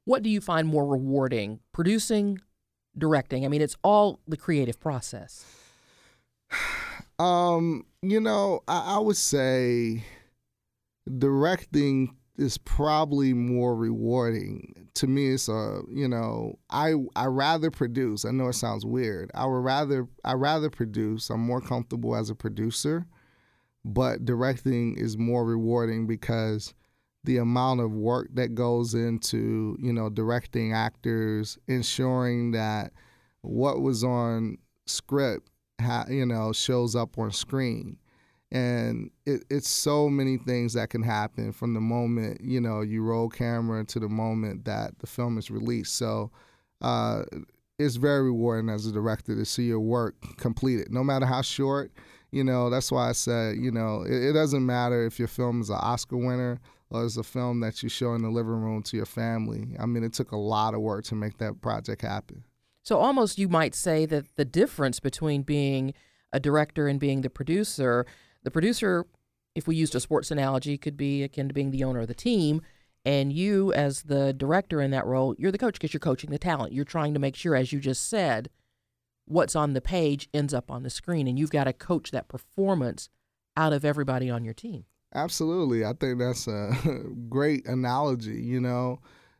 What 0.05 0.21
do 0.21 0.29
you 0.29 0.41
find 0.41 0.67
more 0.67 0.85
rewarding? 0.85 1.61
Producing, 1.71 2.39
directing? 2.97 3.45
I 3.45 3.47
mean, 3.47 3.61
it's 3.61 3.77
all 3.83 4.19
the 4.27 4.37
creative 4.37 4.79
process. 4.79 5.45
Um, 7.19 7.85
you 8.01 8.19
know, 8.19 8.63
I, 8.67 8.95
I 8.95 8.97
would 8.97 9.15
say 9.15 10.03
directing 11.19 12.17
is 12.37 12.57
probably 12.57 13.33
more 13.33 13.75
rewarding 13.75 14.89
to 14.95 15.05
me 15.05 15.27
it's 15.29 15.47
a 15.47 15.81
you 15.91 16.07
know 16.07 16.57
i 16.71 16.95
i 17.15 17.25
rather 17.25 17.69
produce 17.69 18.25
i 18.25 18.31
know 18.31 18.47
it 18.47 18.53
sounds 18.53 18.85
weird 18.85 19.29
i 19.35 19.45
would 19.45 19.63
rather 19.63 20.07
i 20.25 20.33
rather 20.33 20.69
produce 20.69 21.29
i'm 21.29 21.39
more 21.39 21.61
comfortable 21.61 22.15
as 22.15 22.31
a 22.31 22.35
producer 22.35 23.05
but 23.85 24.25
directing 24.25 24.97
is 24.97 25.17
more 25.17 25.45
rewarding 25.45 26.07
because 26.07 26.73
the 27.23 27.37
amount 27.37 27.79
of 27.79 27.91
work 27.91 28.29
that 28.33 28.55
goes 28.55 28.93
into 28.93 29.77
you 29.81 29.93
know 29.93 30.09
directing 30.09 30.73
actors 30.73 31.57
ensuring 31.67 32.51
that 32.51 32.91
what 33.41 33.81
was 33.81 34.03
on 34.03 34.57
script 34.85 35.49
ha- 35.81 36.05
you 36.09 36.25
know 36.25 36.51
shows 36.53 36.95
up 36.95 37.17
on 37.17 37.31
screen. 37.31 37.97
And 38.51 39.09
it, 39.25 39.43
it's 39.49 39.67
so 39.67 40.09
many 40.09 40.37
things 40.37 40.73
that 40.73 40.91
can 40.91 41.01
happen 41.01 41.53
from 41.53 41.73
the 41.73 41.81
moment 41.81 42.41
you 42.41 42.61
know 42.61 42.81
you 42.81 43.03
roll 43.03 43.29
camera 43.29 43.83
to 43.85 43.99
the 43.99 44.09
moment 44.09 44.65
that 44.65 44.99
the 44.99 45.07
film 45.07 45.37
is 45.37 45.49
released. 45.49 45.95
So 45.95 46.31
uh, 46.81 47.23
it's 47.79 47.95
very 47.95 48.23
rewarding 48.23 48.69
as 48.69 48.85
a 48.85 48.91
director 48.91 49.35
to 49.35 49.45
see 49.45 49.63
your 49.63 49.79
work 49.79 50.15
completed. 50.37 50.91
No 50.91 51.03
matter 51.03 51.25
how 51.25 51.41
short 51.41 51.91
you 52.33 52.43
know, 52.43 52.71
that's 52.71 52.91
why 52.91 53.09
I 53.09 53.11
said, 53.11 53.57
you 53.57 53.71
know, 53.71 54.01
it, 54.01 54.29
it 54.29 54.33
doesn't 54.33 54.65
matter 54.65 55.05
if 55.05 55.19
your 55.19 55.27
film 55.27 55.61
is 55.61 55.69
an 55.69 55.77
Oscar 55.79 56.17
winner 56.17 56.59
or 56.89 57.05
it's 57.05 57.15
a 57.15 57.23
film 57.23 57.59
that 57.59 57.83
you 57.83 57.89
show 57.89 58.15
in 58.15 58.23
the 58.23 58.29
living 58.29 58.53
room 58.53 58.81
to 58.83 58.97
your 58.97 59.05
family. 59.05 59.75
I 59.79 59.85
mean, 59.85 60.03
it 60.03 60.13
took 60.13 60.31
a 60.31 60.37
lot 60.37 60.73
of 60.73 60.81
work 60.81 61.05
to 61.05 61.15
make 61.15 61.37
that 61.37 61.61
project 61.61 62.01
happen. 62.01 62.43
So 62.81 62.97
almost 62.97 63.37
you 63.37 63.47
might 63.47 63.75
say 63.75 64.07
that 64.07 64.35
the 64.35 64.45
difference 64.45 64.99
between 64.99 65.43
being 65.43 65.93
a 66.33 66.39
director 66.39 66.87
and 66.87 66.99
being 66.99 67.21
the 67.21 67.29
producer, 67.29 68.05
the 68.41 68.51
producer, 68.51 69.05
if 69.53 69.67
we 69.67 69.75
used 69.75 69.93
a 69.93 69.99
sports 69.99 70.31
analogy, 70.31 70.75
could 70.79 70.97
be 70.97 71.21
akin 71.21 71.47
to 71.49 71.53
being 71.53 71.69
the 71.69 71.83
owner 71.83 71.99
of 71.99 72.07
the 72.07 72.15
team. 72.15 72.61
And 73.05 73.31
you, 73.31 73.71
as 73.73 74.03
the 74.03 74.33
director 74.33 74.81
in 74.81 74.89
that 74.89 75.05
role, 75.05 75.35
you're 75.37 75.51
the 75.51 75.59
coach 75.59 75.75
because 75.75 75.93
you're 75.93 75.99
coaching 75.99 76.31
the 76.31 76.39
talent. 76.39 76.73
You're 76.73 76.83
trying 76.83 77.13
to 77.13 77.19
make 77.19 77.35
sure, 77.35 77.55
as 77.55 77.71
you 77.71 77.79
just 77.79 78.09
said, 78.09 78.49
what's 79.25 79.55
on 79.55 79.73
the 79.73 79.81
page 79.81 80.29
ends 80.33 80.53
up 80.53 80.69
on 80.69 80.83
the 80.83 80.89
screen, 80.89 81.27
and 81.27 81.37
you've 81.37 81.51
got 81.51 81.65
to 81.65 81.73
coach 81.73 82.11
that 82.11 82.27
performance 82.27 83.09
out 83.55 83.73
of 83.73 83.85
everybody 83.85 84.29
on 84.29 84.43
your 84.43 84.53
team. 84.53 84.85
Absolutely. 85.15 85.85
I 85.85 85.93
think 85.93 86.19
that's 86.19 86.47
a 86.47 86.73
great 87.29 87.67
analogy. 87.67 88.41
You 88.41 88.59
know, 88.59 88.99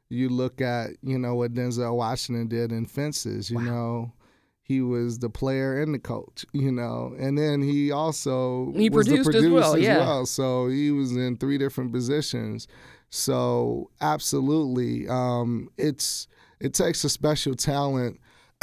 you 0.09 0.29
look 0.29 0.61
at, 0.61 0.91
you 1.01 1.17
know, 1.17 1.35
what 1.35 1.53
Denzel 1.53 1.95
Washington 1.95 2.47
did 2.47 2.71
in 2.71 2.85
Fences, 2.85 3.49
you 3.49 3.57
wow. 3.57 3.63
know, 3.63 4.13
he 4.61 4.81
was 4.81 5.19
the 5.19 5.29
player 5.29 5.81
and 5.81 5.93
the 5.93 5.99
coach, 5.99 6.45
you 6.53 6.71
know, 6.71 7.13
and 7.19 7.37
then 7.37 7.61
he 7.61 7.91
also 7.91 8.71
he 8.75 8.89
was 8.89 9.07
produced 9.07 9.31
the 9.31 9.37
as 9.39 9.49
well, 9.49 9.77
yeah. 9.77 9.97
well. 9.97 10.25
So 10.25 10.67
he 10.67 10.91
was 10.91 11.15
in 11.15 11.37
three 11.37 11.57
different 11.57 11.91
positions. 11.91 12.67
So 13.09 13.89
absolutely, 13.99 15.07
um, 15.09 15.69
it's 15.77 16.27
it 16.61 16.73
takes 16.73 17.03
a 17.03 17.09
special 17.09 17.55
talent 17.55 18.19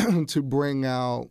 to 0.28 0.42
bring 0.42 0.85
out 0.85 1.30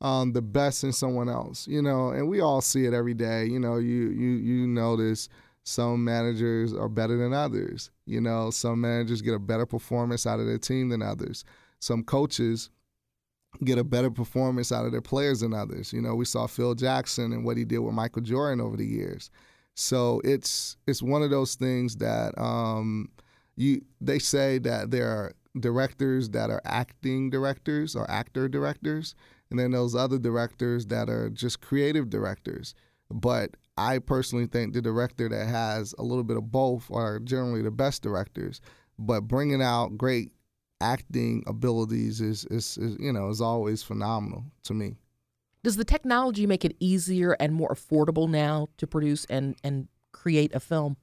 um, 0.00 0.32
the 0.32 0.42
best 0.42 0.84
in 0.84 0.92
someone 0.92 1.28
else, 1.28 1.66
you 1.66 1.80
know, 1.80 2.10
and 2.10 2.28
we 2.28 2.40
all 2.40 2.60
see 2.60 2.84
it 2.84 2.92
every 2.92 3.14
day. 3.14 3.46
You 3.46 3.58
know, 3.58 3.76
you 3.76 4.10
you 4.10 4.30
you 4.32 4.66
notice 4.66 5.28
some 5.64 6.04
managers 6.04 6.74
are 6.74 6.90
better 6.90 7.16
than 7.16 7.32
others. 7.32 7.90
You 8.04 8.20
know, 8.20 8.50
some 8.50 8.80
managers 8.80 9.22
get 9.22 9.34
a 9.34 9.38
better 9.38 9.66
performance 9.66 10.26
out 10.26 10.40
of 10.40 10.46
their 10.46 10.58
team 10.58 10.90
than 10.90 11.00
others. 11.00 11.44
Some 11.80 12.04
coaches 12.04 12.70
get 13.62 13.78
a 13.78 13.84
better 13.84 14.10
performance 14.10 14.72
out 14.72 14.84
of 14.84 14.92
their 14.92 15.00
players 15.00 15.40
than 15.40 15.54
others. 15.54 15.92
You 15.92 16.02
know, 16.02 16.14
we 16.14 16.24
saw 16.24 16.46
Phil 16.46 16.74
Jackson 16.74 17.32
and 17.32 17.44
what 17.44 17.56
he 17.56 17.64
did 17.64 17.78
with 17.78 17.94
Michael 17.94 18.22
Jordan 18.22 18.60
over 18.60 18.76
the 18.76 18.86
years. 18.86 19.30
So 19.74 20.20
it's 20.24 20.76
it's 20.86 21.02
one 21.02 21.22
of 21.22 21.30
those 21.30 21.54
things 21.54 21.96
that 21.96 22.38
um, 22.38 23.08
you 23.56 23.82
they 24.00 24.18
say 24.18 24.58
that 24.58 24.90
there 24.90 25.08
are 25.08 25.32
directors 25.58 26.30
that 26.30 26.50
are 26.50 26.62
acting 26.64 27.30
directors 27.30 27.94
or 27.94 28.10
actor 28.10 28.48
directors, 28.48 29.14
and 29.50 29.58
then 29.58 29.70
those 29.70 29.94
other 29.94 30.18
directors 30.18 30.86
that 30.86 31.08
are 31.08 31.30
just 31.30 31.60
creative 31.60 32.10
directors. 32.10 32.74
But 33.10 33.56
I 33.76 33.98
personally 33.98 34.46
think 34.46 34.72
the 34.72 34.82
director 34.82 35.28
that 35.28 35.46
has 35.46 35.94
a 35.98 36.02
little 36.02 36.24
bit 36.24 36.36
of 36.36 36.50
both 36.50 36.90
are 36.90 37.18
generally 37.18 37.62
the 37.62 37.70
best 37.70 38.02
directors. 38.02 38.60
But 38.98 39.22
bringing 39.22 39.62
out 39.62 39.98
great 39.98 40.32
acting 40.80 41.44
abilities 41.46 42.20
is, 42.20 42.44
is, 42.46 42.76
is 42.78 42.96
you 42.98 43.12
know 43.12 43.28
is 43.28 43.40
always 43.40 43.82
phenomenal 43.82 44.44
to 44.64 44.74
me. 44.74 44.96
Does 45.62 45.76
the 45.76 45.84
technology 45.84 46.46
make 46.46 46.64
it 46.64 46.76
easier 46.78 47.36
and 47.40 47.54
more 47.54 47.70
affordable 47.70 48.28
now 48.28 48.68
to 48.76 48.86
produce 48.86 49.24
and, 49.26 49.56
and 49.64 49.88
create 50.12 50.54
a 50.54 50.60
film? 50.60 50.98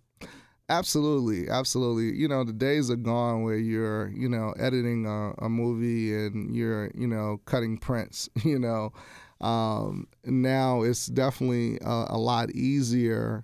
Absolutely, 0.72 1.50
absolutely. 1.50 2.18
You 2.18 2.30
know, 2.30 2.46
the 2.46 2.54
days 2.54 2.90
are 2.90 2.96
gone 2.96 3.44
where 3.44 3.58
you're, 3.58 4.08
you 4.16 4.30
know, 4.30 4.54
editing 4.58 5.06
a, 5.06 5.34
a 5.46 5.50
movie 5.50 6.16
and 6.16 6.56
you're, 6.56 6.92
you 6.96 7.08
know, 7.08 7.42
cutting 7.46 7.78
prints. 7.78 8.30
You 8.46 8.58
know, 8.60 8.94
um, 9.42 10.08
now 10.26 10.84
it's 10.84 11.08
definitely 11.08 11.78
a, 11.86 12.06
a 12.12 12.18
lot 12.18 12.52
easier 12.52 13.44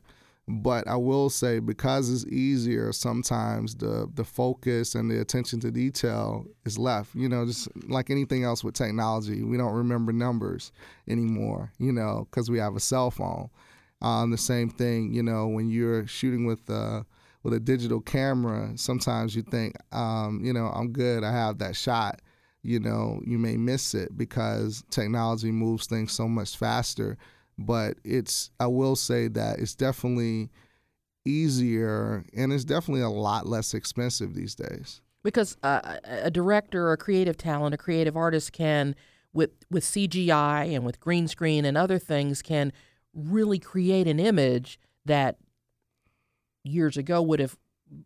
But 0.50 0.88
I 0.88 0.96
will 0.98 1.30
say 1.30 1.60
because 1.60 2.10
it's 2.12 2.26
easier, 2.32 2.94
sometimes 2.94 3.76
the 3.76 4.10
the 4.16 4.24
focus 4.26 4.96
and 4.96 5.12
the 5.12 5.20
attention 5.22 5.60
to 5.62 5.72
detail 5.72 6.46
is 6.66 6.78
left. 6.80 7.16
You 7.16 7.30
know, 7.30 7.46
just 7.46 7.70
like 7.90 8.10
anything 8.10 8.44
else 8.46 8.64
with 8.64 8.76
technology, 8.76 9.44
we 9.44 9.58
don't 9.58 9.76
remember 9.76 10.14
numbers 10.14 10.72
anymore. 11.10 11.74
You 11.80 11.94
know, 11.94 12.28
because 12.32 12.50
we 12.52 12.60
have 12.60 12.76
a 12.78 12.82
cell 12.82 13.12
phone. 13.12 13.50
Um, 14.02 14.32
the 14.32 14.38
same 14.38 14.70
thing, 14.70 15.14
you 15.14 15.24
know, 15.24 15.48
when 15.48 15.70
you're 15.70 16.06
shooting 16.08 16.46
with 16.46 16.70
uh, 16.70 17.04
with 17.48 17.54
a 17.54 17.60
digital 17.62 18.02
camera, 18.02 18.74
sometimes 18.76 19.34
you 19.34 19.42
think, 19.42 19.74
um, 19.94 20.42
you 20.44 20.52
know, 20.52 20.66
I'm 20.66 20.92
good, 20.92 21.24
I 21.24 21.32
have 21.32 21.60
that 21.60 21.78
shot. 21.78 22.22
You 22.62 22.82
know, 22.82 23.22
you 23.26 23.38
may 23.38 23.56
miss 23.56 23.94
it 23.94 24.18
because 24.18 24.84
technology 24.90 25.50
moves 25.50 25.88
things 25.88 26.12
so 26.12 26.28
much 26.28 26.58
faster. 26.58 27.18
But 27.58 28.00
it's, 28.04 28.52
I 28.60 28.68
will 28.68 28.98
say 28.98 29.30
that 29.30 29.60
it's 29.60 29.76
definitely 29.76 30.50
easier 31.24 32.26
and 32.36 32.52
it's 32.52 32.66
definitely 32.66 33.04
a 33.04 33.10
lot 33.10 33.48
less 33.48 33.74
expensive 33.74 34.34
these 34.34 34.54
days. 34.54 35.00
Because 35.24 35.56
uh, 35.64 36.00
a 36.04 36.30
director, 36.30 36.92
a 36.92 36.98
creative 36.98 37.38
talent, 37.38 37.74
a 37.74 37.78
creative 37.78 38.18
artist 38.18 38.52
can, 38.52 38.94
with 39.32 39.52
with 39.72 39.86
CGI 39.86 40.76
and 40.76 40.86
with 40.86 41.00
green 41.00 41.30
screen 41.30 41.64
and 41.64 41.78
other 41.78 41.98
things, 41.98 42.42
can 42.42 42.74
really 43.14 43.58
create 43.58 44.06
an 44.06 44.20
image 44.20 44.78
that 45.06 45.38
years 46.68 46.98
ago 46.98 47.22
would 47.22 47.40
have 47.40 47.56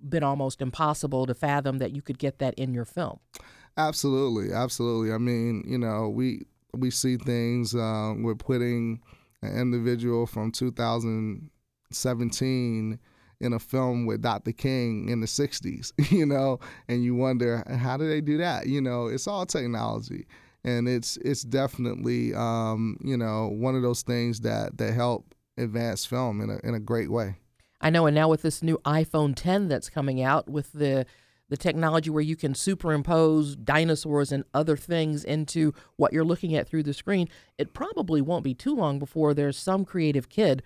been 0.08 0.22
almost 0.24 0.62
impossible 0.62 1.25
to 1.25 1.34
fathom 1.34 1.80
that 1.80 1.96
you 1.96 2.01
could 2.01 2.20
get 2.20 2.39
that 2.39 2.53
in 2.56 2.74
your 2.74 2.86
film. 2.86 3.20
Absolutely, 3.77 4.51
absolutely. 4.53 5.13
I 5.13 5.18
mean, 5.18 5.63
you 5.65 5.77
know, 5.77 6.10
we 6.10 6.46
we 6.74 6.91
see 6.91 7.18
things. 7.18 7.75
Uh, 7.75 8.13
we're 8.18 8.36
putting 8.36 9.01
an 9.41 9.58
individual 9.58 10.27
from 10.27 10.51
2017 10.51 13.00
in 13.39 13.53
a 13.53 13.60
film 13.60 14.06
with 14.06 14.22
Dr. 14.22 14.51
King 14.51 15.10
in 15.10 15.20
the 15.20 15.25
60s, 15.25 15.91
you 16.12 16.27
know, 16.27 16.60
and 16.88 17.03
you 17.03 17.15
wonder 17.15 17.63
how 17.68 17.98
do 17.98 18.08
they 18.08 18.22
do 18.22 18.38
that? 18.38 18.68
You 18.68 18.82
know, 18.82 19.08
it's 19.08 19.25
all 19.27 19.48
technology 19.48 20.27
and 20.63 20.88
it's 20.88 21.18
it's 21.18 21.44
definitely 21.44 22.34
um, 22.34 22.98
you 23.03 23.18
know 23.18 23.48
one 23.48 23.75
of 23.75 23.82
those 23.82 24.03
things 24.03 24.41
that 24.41 24.77
that 24.77 24.94
help 24.94 25.34
advance 25.58 26.06
film 26.06 26.41
in 26.41 26.50
a 26.50 26.60
in 26.63 26.75
a 26.75 26.80
great 26.80 27.12
way. 27.12 27.38
I 27.81 27.89
know, 27.89 28.05
and 28.05 28.15
now 28.15 28.29
with 28.29 28.43
this 28.43 28.61
new 28.61 28.79
iPhone 28.85 29.33
10 29.35 29.67
that's 29.67 29.89
coming 29.89 30.21
out 30.21 30.50
with 30.50 30.71
the 30.71 31.05
the 31.50 31.57
technology 31.57 32.09
where 32.09 32.23
you 32.23 32.38
can 32.38 32.55
superimpose 32.55 33.57
dinosaurs 33.57 34.31
and 34.31 34.45
other 34.53 34.77
things 34.77 35.25
into 35.25 35.73
what 35.97 36.13
you're 36.13 36.23
looking 36.23 36.55
at 36.55 36.65
through 36.65 36.81
the 36.83 36.93
screen, 36.93 37.27
it 37.57 37.73
probably 37.73 38.21
won't 38.21 38.45
be 38.45 38.53
too 38.53 38.73
long 38.73 39.00
before 39.00 39.33
there's 39.33 39.57
some 39.57 39.83
creative 39.83 40.29
kid 40.29 40.63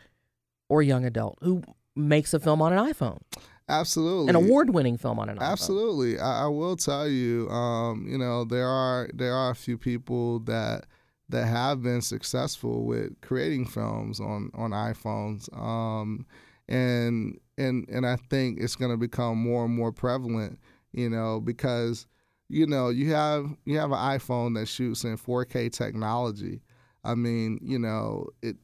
or 0.69 0.83
young 0.83 1.03
adult 1.03 1.39
who 1.41 1.63
makes 1.95 2.35
a 2.35 2.39
film 2.39 2.61
on 2.61 2.71
an 2.71 2.77
iPhone. 2.77 3.19
Absolutely, 3.67 4.29
an 4.29 4.35
award-winning 4.35 4.95
film 4.95 5.17
on 5.17 5.27
an 5.27 5.37
iPhone. 5.37 5.51
Absolutely, 5.51 6.19
I, 6.19 6.43
I 6.43 6.47
will 6.47 6.75
tell 6.75 7.07
you, 7.07 7.49
um, 7.49 8.05
you 8.07 8.19
know, 8.19 8.45
there 8.45 8.67
are 8.67 9.09
there 9.11 9.33
are 9.33 9.49
a 9.49 9.55
few 9.55 9.79
people 9.79 10.37
that 10.41 10.85
that 11.29 11.47
have 11.47 11.81
been 11.81 12.01
successful 12.01 12.85
with 12.85 13.19
creating 13.21 13.65
films 13.65 14.19
on 14.19 14.51
on 14.53 14.69
iPhones, 14.69 15.51
um, 15.57 16.27
and 16.67 17.39
and 17.57 17.87
and 17.89 18.05
I 18.05 18.15
think 18.15 18.59
it's 18.59 18.75
going 18.75 18.91
to 18.91 18.97
become 18.97 19.37
more 19.37 19.65
and 19.65 19.73
more 19.73 19.91
prevalent, 19.91 20.59
you 20.91 21.09
know, 21.09 21.39
because 21.39 22.07
you 22.49 22.65
know 22.67 22.89
you 22.89 23.11
have 23.13 23.47
you 23.65 23.77
have 23.77 23.91
an 23.91 23.97
iPhone 23.97 24.55
that 24.55 24.67
shoots 24.67 25.03
in 25.03 25.17
4K 25.17 25.71
technology. 25.71 26.61
I 27.03 27.15
mean, 27.15 27.59
you 27.61 27.79
know, 27.79 28.27
it 28.41 28.57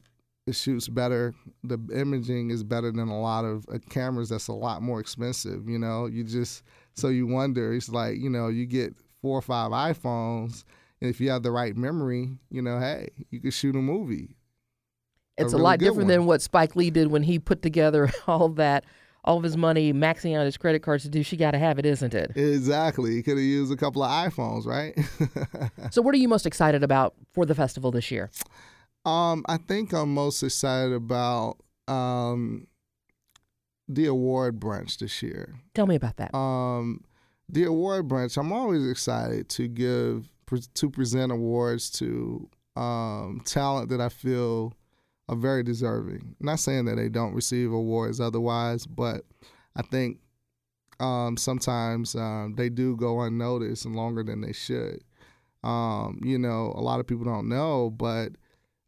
it 0.46 0.56
shoots 0.56 0.88
better. 0.88 1.34
The 1.62 1.78
imaging 1.94 2.50
is 2.50 2.64
better 2.64 2.90
than 2.90 3.08
a 3.08 3.20
lot 3.20 3.44
of 3.44 3.64
uh, 3.72 3.78
cameras 3.88 4.28
that's 4.28 4.48
a 4.48 4.52
lot 4.52 4.82
more 4.82 5.00
expensive. 5.00 5.68
You 5.68 5.78
know, 5.78 6.06
you 6.06 6.24
just 6.24 6.64
so 6.94 7.08
you 7.08 7.26
wonder. 7.26 7.72
It's 7.72 7.88
like 7.88 8.18
you 8.18 8.30
know, 8.30 8.48
you 8.48 8.66
get 8.66 8.94
four 9.20 9.38
or 9.38 9.42
five 9.42 9.70
iPhones, 9.70 10.64
and 11.00 11.08
if 11.08 11.20
you 11.20 11.30
have 11.30 11.44
the 11.44 11.52
right 11.52 11.76
memory, 11.76 12.30
you 12.50 12.62
know, 12.62 12.80
hey, 12.80 13.10
you 13.30 13.40
could 13.40 13.54
shoot 13.54 13.76
a 13.76 13.80
movie. 13.80 14.36
It's 15.38 15.52
a, 15.52 15.56
really 15.56 15.62
lot 15.62 15.78
different 15.78 15.98
one. 16.00 16.08
than 16.08 16.26
what 16.26 16.42
Spike 16.42 16.76
Lee 16.76 16.90
did 16.90 17.08
when 17.08 17.22
he 17.22 17.38
put 17.38 17.62
together 17.62 18.10
all 18.26 18.48
that, 18.50 18.84
all 19.24 19.36
of 19.38 19.42
his 19.42 19.56
money, 19.56 19.92
maxing 19.92 20.36
out 20.36 20.44
his 20.44 20.56
credit 20.56 20.82
cards 20.82 21.04
to 21.04 21.08
do 21.10 21.22
She 21.22 21.36
Gotta 21.36 21.58
Have 21.58 21.78
It, 21.78 21.86
isn't 21.86 22.14
it? 22.14 22.36
Exactly. 22.36 23.12
he 23.12 23.22
could 23.22 23.36
have 23.38 23.44
used 23.44 23.72
a 23.72 23.76
couple 23.76 24.02
of 24.02 24.10
iPhones, 24.10 24.66
right? 24.66 24.98
So, 25.92 26.00
what 26.02 26.14
are 26.14 26.18
you 26.18 26.28
most 26.28 26.46
excited 26.46 26.82
about 26.82 27.14
for 27.32 27.44
the 27.46 27.54
festival 27.54 27.90
this 27.90 28.10
year? 28.10 28.30
um, 29.04 29.44
I 29.48 29.56
think 29.56 29.92
I'm 29.92 30.14
most 30.14 30.42
excited 30.42 30.92
about 30.92 31.56
um, 31.88 32.66
the 33.88 34.06
award 34.06 34.60
brunch 34.60 34.98
this 34.98 35.22
year. 35.22 35.54
Tell 35.74 35.86
me 35.86 35.96
about 35.96 36.16
that. 36.18 36.34
Um, 36.34 37.02
the 37.48 37.64
award 37.64 38.08
brunch. 38.08 38.36
I'm 38.38 38.52
always 38.52 38.88
excited 38.88 39.48
to 39.50 39.68
give 39.68 40.28
to 40.74 40.90
present 40.90 41.32
awards 41.32 41.90
to 41.90 42.48
um, 42.76 43.42
talent 43.44 43.88
that 43.88 44.00
I 44.00 44.08
feel 44.08 44.74
are 45.28 45.36
very 45.36 45.62
deserving. 45.62 46.34
Not 46.40 46.58
saying 46.60 46.86
that 46.86 46.96
they 46.96 47.08
don't 47.08 47.34
receive 47.34 47.72
awards 47.72 48.20
otherwise, 48.20 48.86
but 48.86 49.22
I 49.76 49.82
think 49.82 50.18
um, 51.00 51.36
sometimes 51.36 52.14
um, 52.14 52.54
they 52.56 52.68
do 52.68 52.96
go 52.96 53.20
unnoticed 53.20 53.84
and 53.84 53.96
longer 53.96 54.22
than 54.22 54.40
they 54.40 54.52
should. 54.52 55.02
Um, 55.64 56.20
you 56.24 56.38
know, 56.38 56.72
a 56.76 56.80
lot 56.80 57.00
of 57.00 57.06
people 57.06 57.24
don't 57.24 57.48
know, 57.48 57.90
but 57.90 58.32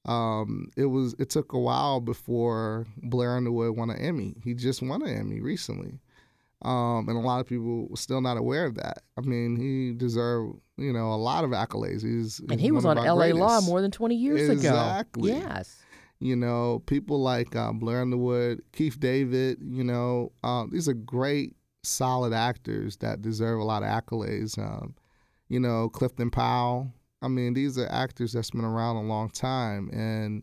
um, 0.07 0.69
it 0.77 0.87
was 0.87 1.15
it 1.19 1.31
took 1.31 1.53
a 1.53 1.59
while 1.59 2.01
before 2.01 2.87
Blair 2.99 3.37
Underwood 3.37 3.77
won 3.77 3.91
an 3.91 3.99
Emmy. 3.99 4.35
He 4.45 4.55
just 4.55 4.83
won 4.83 5.03
an 5.03 5.09
Emmy 5.17 5.41
recently, 5.41 6.01
um, 6.63 7.09
and 7.09 7.17
a 7.17 7.21
lot 7.21 7.41
of 7.41 7.47
people 7.47 7.87
were 7.89 7.97
still 7.97 8.21
not 8.21 8.37
aware 8.37 8.67
of 8.67 8.75
that. 8.75 9.03
I 9.17 9.21
mean, 9.23 9.57
he 9.57 9.95
deserved 9.97 10.59
you 10.77 10.93
know 10.93 11.13
a 11.13 11.17
lot 11.17 11.45
of 11.45 11.51
accolades. 11.51 12.03
He's, 12.03 12.41
and 12.51 12.61
he 12.61 12.71
was 12.73 12.85
on 12.85 12.97
LA 12.97 13.27
Law 13.29 13.61
more 13.63 13.81
than 13.81 13.91
20 13.93 14.15
years 14.15 14.51
Exactly. 14.51 15.31
ago. 15.31 15.39
Exactly. 15.39 15.57
Yes. 15.57 15.84
You 16.21 16.37
know, 16.37 16.83
people 16.87 17.21
like 17.21 17.55
uh, 17.55 17.73
Blair 17.73 18.01
Underwood, 18.01 18.63
Keith 18.73 18.99
David. 18.99 19.59
You 19.61 19.85
know, 19.85 20.33
um, 20.43 20.71
these 20.71 20.89
are 20.89 20.95
great, 20.95 21.55
solid 21.83 22.33
actors 22.33 22.97
that 22.99 23.23
deserve 23.23 23.61
a 23.61 23.65
lot 23.65 23.83
of 23.83 23.89
accolades. 23.89 24.59
Um, 24.59 24.95
you 25.49 25.61
know, 25.61 25.89
Clifton 25.89 26.31
Powell. 26.31 26.93
I 27.23 27.29
mean, 27.29 27.55
these 27.55 27.79
are 27.79 27.91
actors 27.91 28.33
that's 28.33 28.51
been 28.51 28.65
around 28.65 28.97
a 28.97 29.03
long 29.03 29.31
time, 29.31 29.89
and 29.93 30.43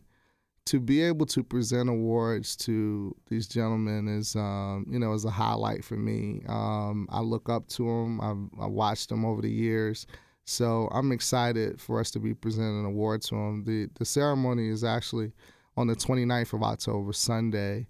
to 0.66 0.78
be 0.78 1.02
able 1.02 1.26
to 1.26 1.42
present 1.42 1.88
awards 1.88 2.56
to 2.56 3.14
these 3.28 3.48
gentlemen 3.48 4.06
is, 4.08 4.36
um, 4.36 4.86
you 4.88 4.98
know, 4.98 5.12
is 5.12 5.24
a 5.24 5.30
highlight 5.30 5.84
for 5.84 5.96
me. 5.96 6.42
Um, 6.48 7.08
I 7.10 7.20
look 7.20 7.48
up 7.48 7.66
to 7.68 7.84
them. 7.84 8.20
I've, 8.20 8.64
I've 8.64 8.72
watched 8.72 9.08
them 9.08 9.24
over 9.24 9.42
the 9.42 9.50
years, 9.50 10.06
so 10.44 10.88
I'm 10.92 11.12
excited 11.12 11.80
for 11.80 11.98
us 12.00 12.10
to 12.12 12.20
be 12.20 12.34
presenting 12.34 12.80
an 12.80 12.86
award 12.86 13.22
to 13.22 13.34
them. 13.34 13.64
The 13.64 13.88
the 13.98 14.04
ceremony 14.04 14.68
is 14.68 14.84
actually 14.84 15.32
on 15.76 15.86
the 15.86 15.96
29th 15.96 16.52
of 16.52 16.62
October, 16.62 17.12
Sunday. 17.12 17.86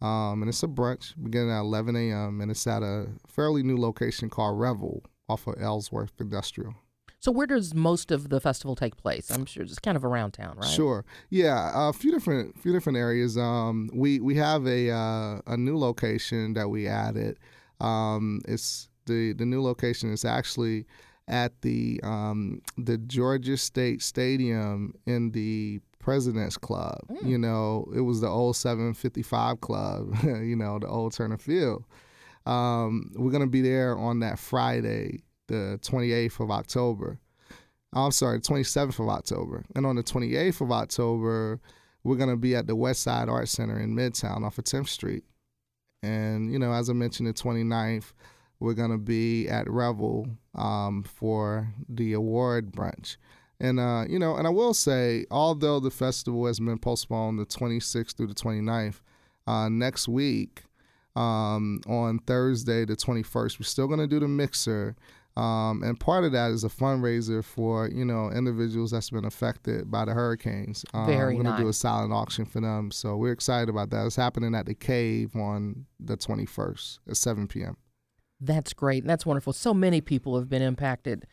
Um, 0.00 0.42
and 0.42 0.48
it's 0.48 0.62
a 0.62 0.68
brunch 0.68 1.14
beginning 1.22 1.50
at 1.50 1.60
11 1.60 1.96
a.m. 1.96 2.40
and 2.40 2.50
it's 2.50 2.66
at 2.66 2.82
a 2.82 3.06
fairly 3.26 3.62
new 3.62 3.78
location 3.78 4.28
called 4.28 4.58
Revel 4.60 5.02
off 5.28 5.46
of 5.46 5.54
Ellsworth 5.60 6.12
Industrial. 6.20 6.74
So, 7.18 7.32
where 7.32 7.46
does 7.46 7.74
most 7.74 8.10
of 8.10 8.28
the 8.28 8.40
festival 8.40 8.76
take 8.76 8.96
place? 8.96 9.30
I'm 9.30 9.46
sure 9.46 9.62
it's 9.62 9.78
kind 9.78 9.96
of 9.96 10.04
around 10.04 10.32
town, 10.32 10.56
right? 10.58 10.68
Sure. 10.68 11.04
Yeah, 11.30 11.88
a 11.88 11.92
few 11.92 12.12
different 12.12 12.58
few 12.60 12.72
different 12.72 12.98
areas. 12.98 13.38
Um, 13.38 13.90
we 13.92 14.20
we 14.20 14.34
have 14.36 14.66
a 14.66 14.90
uh, 14.90 15.40
a 15.46 15.56
new 15.56 15.78
location 15.78 16.52
that 16.54 16.68
we 16.68 16.86
added. 16.86 17.38
Um, 17.80 18.42
it's 18.46 18.88
the 19.06 19.32
the 19.32 19.46
new 19.46 19.62
location 19.62 20.12
is 20.12 20.24
actually 20.24 20.86
at 21.26 21.62
the 21.62 22.00
um, 22.02 22.62
the 22.76 22.98
Georgia 22.98 23.56
State 23.56 24.02
Stadium 24.02 24.94
in 25.06 25.32
the 25.32 25.80
President's 26.06 26.56
Club. 26.56 27.00
You 27.24 27.36
know, 27.36 27.90
it 27.92 28.00
was 28.00 28.20
the 28.20 28.28
old 28.28 28.54
755 28.54 29.60
Club. 29.60 30.14
you 30.22 30.54
know, 30.54 30.78
the 30.78 30.86
old 30.86 31.12
Turner 31.12 31.36
Field. 31.36 31.82
Um, 32.46 33.10
we're 33.16 33.32
gonna 33.32 33.48
be 33.48 33.60
there 33.60 33.98
on 33.98 34.20
that 34.20 34.38
Friday, 34.38 35.24
the 35.48 35.80
28th 35.82 36.38
of 36.38 36.52
October. 36.52 37.18
I'm 37.92 38.12
sorry, 38.12 38.38
27th 38.38 39.00
of 39.00 39.08
October. 39.08 39.64
And 39.74 39.84
on 39.84 39.96
the 39.96 40.04
28th 40.04 40.60
of 40.60 40.70
October, 40.70 41.60
we're 42.04 42.16
going 42.16 42.30
to 42.30 42.36
be 42.36 42.54
at 42.54 42.66
the 42.66 42.76
West 42.76 43.02
Side 43.02 43.28
Art 43.28 43.48
Center 43.48 43.78
in 43.78 43.96
Midtown 43.96 44.44
off 44.44 44.58
of 44.58 44.64
10th 44.64 44.88
Street. 44.88 45.24
And, 46.02 46.52
you 46.52 46.58
know, 46.58 46.72
as 46.72 46.90
I 46.90 46.92
mentioned, 46.92 47.28
the 47.28 47.32
29th, 47.32 48.12
we're 48.60 48.74
going 48.74 48.90
to 48.90 48.98
be 48.98 49.48
at 49.48 49.70
Revel 49.70 50.26
um, 50.54 51.04
for 51.04 51.72
the 51.88 52.12
award 52.12 52.72
brunch. 52.72 53.16
And, 53.58 53.80
uh, 53.80 54.04
you 54.08 54.18
know, 54.18 54.36
and 54.36 54.46
I 54.46 54.50
will 54.50 54.74
say, 54.74 55.24
although 55.30 55.80
the 55.80 55.90
festival 55.90 56.46
has 56.46 56.60
been 56.60 56.78
postponed 56.78 57.38
the 57.38 57.46
26th 57.46 58.16
through 58.16 58.26
the 58.26 58.34
29th, 58.34 59.00
uh, 59.46 59.68
next 59.68 60.08
week, 60.08 60.64
um, 61.14 61.80
on 61.88 62.18
Thursday, 62.20 62.84
the 62.84 62.96
21st, 62.96 63.58
we're 63.58 63.64
still 63.64 63.86
going 63.86 64.00
to 64.00 64.06
do 64.06 64.20
the 64.20 64.28
mixer. 64.28 64.96
Um, 65.36 65.82
and 65.82 65.98
part 66.00 66.24
of 66.24 66.32
that 66.32 66.50
is 66.50 66.64
a 66.64 66.68
fundraiser 66.68 67.44
for 67.44 67.88
you 67.90 68.06
know 68.06 68.30
individuals 68.30 68.90
that's 68.90 69.10
been 69.10 69.26
affected 69.26 69.90
by 69.90 70.06
the 70.06 70.14
hurricanes. 70.14 70.82
Um, 70.94 71.06
Very 71.06 71.36
we're 71.36 71.42
gonna 71.42 71.62
do 71.62 71.68
a 71.68 71.74
silent 71.74 72.10
auction 72.10 72.46
for 72.46 72.62
them, 72.62 72.90
so 72.90 73.16
we're 73.16 73.32
excited 73.32 73.68
about 73.68 73.90
that. 73.90 74.06
It's 74.06 74.16
happening 74.16 74.54
at 74.54 74.64
the 74.64 74.74
Cave 74.74 75.36
on 75.36 75.84
the 76.00 76.16
21st 76.16 77.00
at 77.10 77.16
7 77.18 77.48
p.m. 77.48 77.76
That's 78.40 78.72
great. 78.72 79.02
and 79.02 79.10
That's 79.10 79.26
wonderful. 79.26 79.52
So 79.52 79.74
many 79.74 80.00
people 80.00 80.38
have 80.38 80.48
been 80.48 80.62
impacted 80.62 81.26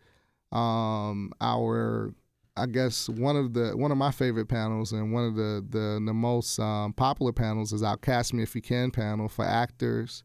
Um, 0.53 1.33
our, 1.41 2.15
I 2.57 2.67
guess 2.67 3.09
one 3.09 3.37
of 3.37 3.55
the 3.55 3.77
one 3.77 3.91
of 3.91 3.99
my 3.99 4.13
favorite 4.13 4.47
panels 4.47 4.93
and 4.93 5.13
one 5.13 5.27
of 5.27 5.35
the 5.35 5.67
the, 5.69 6.01
the 6.07 6.15
most 6.15 6.59
um, 6.61 6.93
popular 6.93 7.33
panels 7.33 7.73
is 7.73 7.83
our 7.83 7.97
Cast 7.97 8.33
Me 8.33 8.45
If 8.45 8.55
You 8.55 8.63
Can 8.63 8.91
panel 8.91 9.29
for 9.29 9.45
actors, 9.45 10.23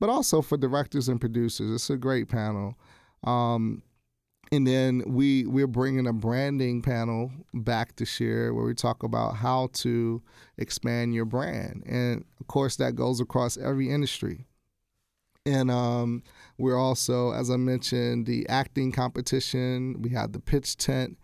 but 0.00 0.08
also 0.08 0.42
for 0.42 0.56
directors 0.56 1.08
and 1.08 1.20
producers. 1.20 1.70
It's 1.70 1.90
a 1.90 1.96
great 1.96 2.28
panel. 2.28 2.76
Um, 3.22 3.82
and 4.52 4.66
then 4.66 5.04
we 5.06 5.46
we're 5.46 5.68
bringing 5.68 6.08
a 6.08 6.12
branding 6.12 6.82
panel 6.82 7.30
back 7.54 7.96
this 7.96 8.18
year 8.18 8.52
where 8.52 8.64
we 8.64 8.74
talk 8.74 9.02
about 9.02 9.36
how 9.36 9.68
to 9.74 10.22
expand 10.58 11.14
your 11.14 11.24
brand, 11.24 11.84
and 11.86 12.24
of 12.40 12.48
course 12.48 12.76
that 12.76 12.96
goes 12.96 13.20
across 13.20 13.56
every 13.56 13.90
industry. 13.90 14.46
And 15.46 15.70
um, 15.70 16.22
we're 16.58 16.76
also, 16.76 17.32
as 17.32 17.50
I 17.50 17.56
mentioned, 17.56 18.26
the 18.26 18.46
acting 18.48 18.92
competition. 18.92 20.02
We 20.02 20.10
have 20.10 20.32
the 20.32 20.40
pitch 20.40 20.76
tent, 20.76 21.16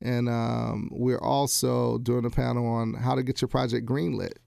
and 0.00 0.28
um, 0.28 0.88
we're 0.90 1.20
also 1.20 1.98
doing 1.98 2.24
a 2.24 2.30
panel 2.30 2.66
on 2.66 2.94
how 2.94 3.14
to 3.14 3.22
get 3.22 3.42
your 3.42 3.48
project 3.48 3.86
greenlit. 3.86 4.38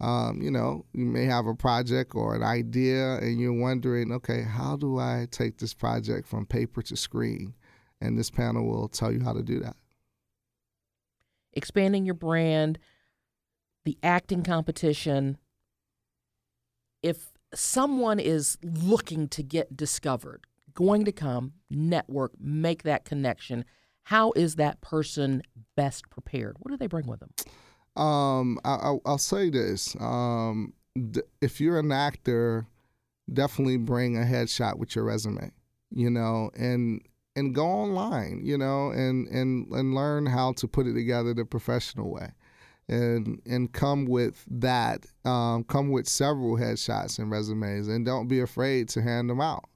Um, 0.00 0.40
you 0.40 0.50
know, 0.50 0.86
you 0.94 1.04
may 1.04 1.26
have 1.26 1.46
a 1.46 1.54
project 1.54 2.14
or 2.14 2.34
an 2.34 2.42
idea, 2.42 3.16
and 3.16 3.38
you're 3.38 3.52
wondering, 3.52 4.12
okay, 4.12 4.42
how 4.42 4.76
do 4.76 4.98
I 4.98 5.26
take 5.30 5.58
this 5.58 5.74
project 5.74 6.26
from 6.26 6.46
paper 6.46 6.80
to 6.82 6.96
screen? 6.96 7.54
And 8.00 8.18
this 8.18 8.30
panel 8.30 8.66
will 8.66 8.88
tell 8.88 9.12
you 9.12 9.22
how 9.22 9.34
to 9.34 9.42
do 9.42 9.60
that. 9.60 9.76
expanding 11.52 12.04
your 12.04 12.14
brand, 12.14 12.78
the 13.84 13.98
acting 14.02 14.42
competition. 14.42 15.36
If 17.02 17.32
someone 17.54 18.18
is 18.20 18.58
looking 18.62 19.28
to 19.28 19.42
get 19.42 19.76
discovered, 19.76 20.46
going 20.74 21.04
to 21.04 21.12
come, 21.12 21.54
network, 21.68 22.32
make 22.38 22.84
that 22.84 23.04
connection, 23.04 23.64
how 24.04 24.32
is 24.32 24.56
that 24.56 24.80
person 24.80 25.42
best 25.76 26.08
prepared? 26.10 26.56
What 26.60 26.70
do 26.70 26.76
they 26.76 26.86
bring 26.86 27.06
with 27.06 27.20
them? 27.20 27.30
Um, 28.00 28.58
I, 28.64 28.74
I, 28.74 28.96
I'll 29.04 29.18
say 29.18 29.50
this: 29.50 29.94
um, 30.00 30.72
d- 31.10 31.22
if 31.40 31.60
you're 31.60 31.78
an 31.78 31.92
actor, 31.92 32.66
definitely 33.32 33.76
bring 33.76 34.16
a 34.16 34.24
headshot 34.24 34.78
with 34.78 34.96
your 34.96 35.04
resume. 35.04 35.52
You 35.90 36.10
know, 36.10 36.50
and 36.56 37.02
and 37.36 37.54
go 37.54 37.66
online. 37.66 38.40
You 38.42 38.56
know, 38.58 38.90
and 38.90 39.28
and 39.28 39.70
and 39.72 39.94
learn 39.94 40.26
how 40.26 40.52
to 40.54 40.66
put 40.66 40.86
it 40.86 40.94
together 40.94 41.34
the 41.34 41.44
professional 41.44 42.10
way. 42.10 42.32
And 42.88 43.40
and 43.44 43.72
come 43.72 44.06
with 44.06 44.44
that. 44.50 45.06
Um, 45.24 45.64
come 45.64 45.90
with 45.90 46.08
several 46.08 46.56
headshots 46.56 47.18
and 47.18 47.30
resumes, 47.30 47.86
and 47.88 48.06
don't 48.06 48.28
be 48.28 48.40
afraid 48.40 48.88
to 48.90 49.02
hand 49.02 49.28
them 49.28 49.40
out. 49.40 49.66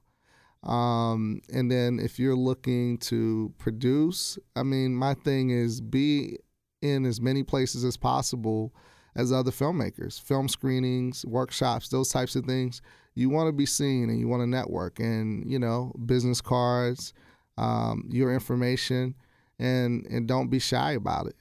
Um, 0.63 1.41
and 1.53 1.69
then 1.71 1.99
if 1.99 2.17
you're 2.17 2.35
looking 2.35 2.97
to 2.97 3.53
produce, 3.59 4.39
I 4.55 4.63
mean, 4.63 4.95
my 4.95 5.13
thing 5.13 5.51
is 5.51 5.79
be 5.79 6.39
in 6.85 7.05
as 7.05 7.19
many 7.19 7.43
places 7.43 7.83
as 7.83 7.97
possible 7.97 8.73
as 9.15 9.31
other 9.31 9.51
filmmakers, 9.51 10.21
film 10.21 10.47
screenings, 10.47 11.25
workshops, 11.25 11.89
those 11.89 12.09
types 12.09 12.35
of 12.35 12.45
things. 12.45 12.81
You 13.15 13.29
want 13.29 13.47
to 13.47 13.53
be 13.53 13.65
seen 13.65 14.09
and 14.09 14.19
you 14.19 14.27
want 14.27 14.41
to 14.41 14.47
network, 14.47 14.99
and 14.99 15.49
you 15.49 15.57
know, 15.57 15.93
business 16.05 16.41
cards, 16.41 17.13
um, 17.57 18.09
your 18.11 18.33
information, 18.33 19.15
and 19.57 20.05
and 20.07 20.27
don't 20.27 20.49
be 20.49 20.59
shy 20.59 20.91
about 20.91 21.27
it. 21.27 21.35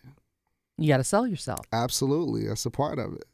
You 0.78 0.88
got 0.88 0.98
to 0.98 1.04
sell 1.04 1.26
yourself. 1.26 1.66
Absolutely, 1.72 2.46
that's 2.46 2.66
a 2.66 2.70
part 2.70 2.98
of 2.98 3.14
it. 3.14 3.24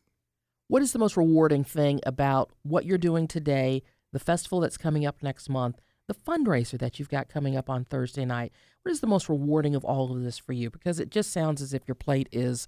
What 0.68 0.82
is 0.82 0.92
the 0.92 0.98
most 0.98 1.16
rewarding 1.16 1.64
thing 1.64 2.00
about 2.06 2.50
what 2.62 2.84
you're 2.86 2.98
doing 2.98 3.26
today, 3.26 3.82
the 4.12 4.18
festival 4.18 4.60
that's 4.60 4.76
coming 4.78 5.04
up 5.04 5.22
next 5.22 5.48
month, 5.48 5.80
the 6.10 6.14
fundraiser 6.14 6.76
that 6.76 6.98
you've 6.98 7.08
got 7.08 7.28
coming 7.28 7.56
up 7.56 7.70
on 7.70 7.84
Thursday 7.84 8.24
night? 8.24 8.52
What 8.82 8.90
is 8.90 9.00
the 9.00 9.06
most 9.06 9.28
rewarding 9.28 9.76
of 9.76 9.84
all 9.84 10.10
of 10.10 10.24
this 10.24 10.38
for 10.38 10.52
you? 10.52 10.68
Because 10.68 10.98
it 10.98 11.08
just 11.08 11.32
sounds 11.32 11.62
as 11.62 11.72
if 11.72 11.86
your 11.86 11.94
plate 11.94 12.28
is 12.32 12.66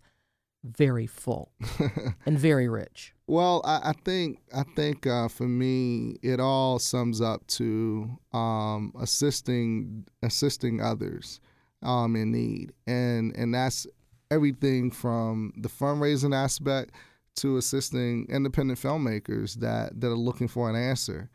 very 0.62 1.08
full 1.08 1.50
and 2.26 2.38
very 2.38 2.68
rich. 2.68 3.12
Well, 3.26 3.60
I, 3.64 3.90
I 3.90 3.92
think 4.04 4.38
I 4.54 4.62
think 4.76 5.08
uh, 5.08 5.26
for 5.26 5.48
me, 5.48 6.18
it 6.22 6.38
all 6.38 6.78
sums 6.78 7.20
up 7.20 7.44
to 7.48 8.16
um, 8.32 8.92
assisting 9.00 10.06
assisting 10.22 10.80
others 10.80 11.40
um, 11.82 12.14
in 12.14 12.30
need, 12.30 12.72
and 12.86 13.36
and 13.36 13.52
that's 13.52 13.88
everything 14.30 14.92
from 14.92 15.52
the 15.56 15.68
fundraising 15.68 16.32
aspect 16.32 16.92
to 17.36 17.56
assisting 17.56 18.26
independent 18.28 18.78
filmmakers 18.78 19.54
that 19.56 20.00
that 20.00 20.06
are 20.06 20.14
looking 20.14 20.46
for 20.46 20.70
an 20.70 20.76
answer. 20.76 21.28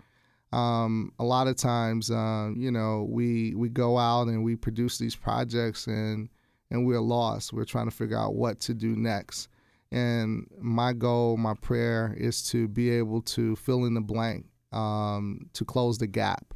Um, 0.54 1.12
a 1.20 1.24
lot 1.24 1.48
of 1.48 1.58
times, 1.58 2.10
uh, 2.10 2.52
you 2.56 2.72
know, 2.72 3.06
we 3.10 3.54
we 3.56 3.70
go 3.70 3.98
out 3.98 4.28
and 4.28 4.44
we 4.44 4.56
produce 4.56 4.98
these 4.98 5.16
projects 5.16 5.88
and 5.88 6.30
and 6.72 6.86
we're 6.86 7.02
lost. 7.02 7.54
We're 7.54 7.66
trying 7.66 7.90
to 7.90 7.96
figure 7.96 8.18
out 8.18 8.36
what 8.36 8.60
to 8.62 8.74
do 8.74 8.96
next. 8.96 9.50
And 9.92 10.48
my 10.60 10.94
goal, 10.94 11.38
my 11.38 11.54
prayer 11.54 12.16
is 12.18 12.44
to 12.50 12.68
be 12.68 12.90
able 12.90 13.22
to 13.24 13.56
fill 13.56 13.86
in 13.86 13.94
the 13.94 14.02
blank, 14.02 14.46
um, 14.74 15.50
to 15.54 15.64
close 15.64 15.98
the 15.98 16.08
gap. 16.08 16.54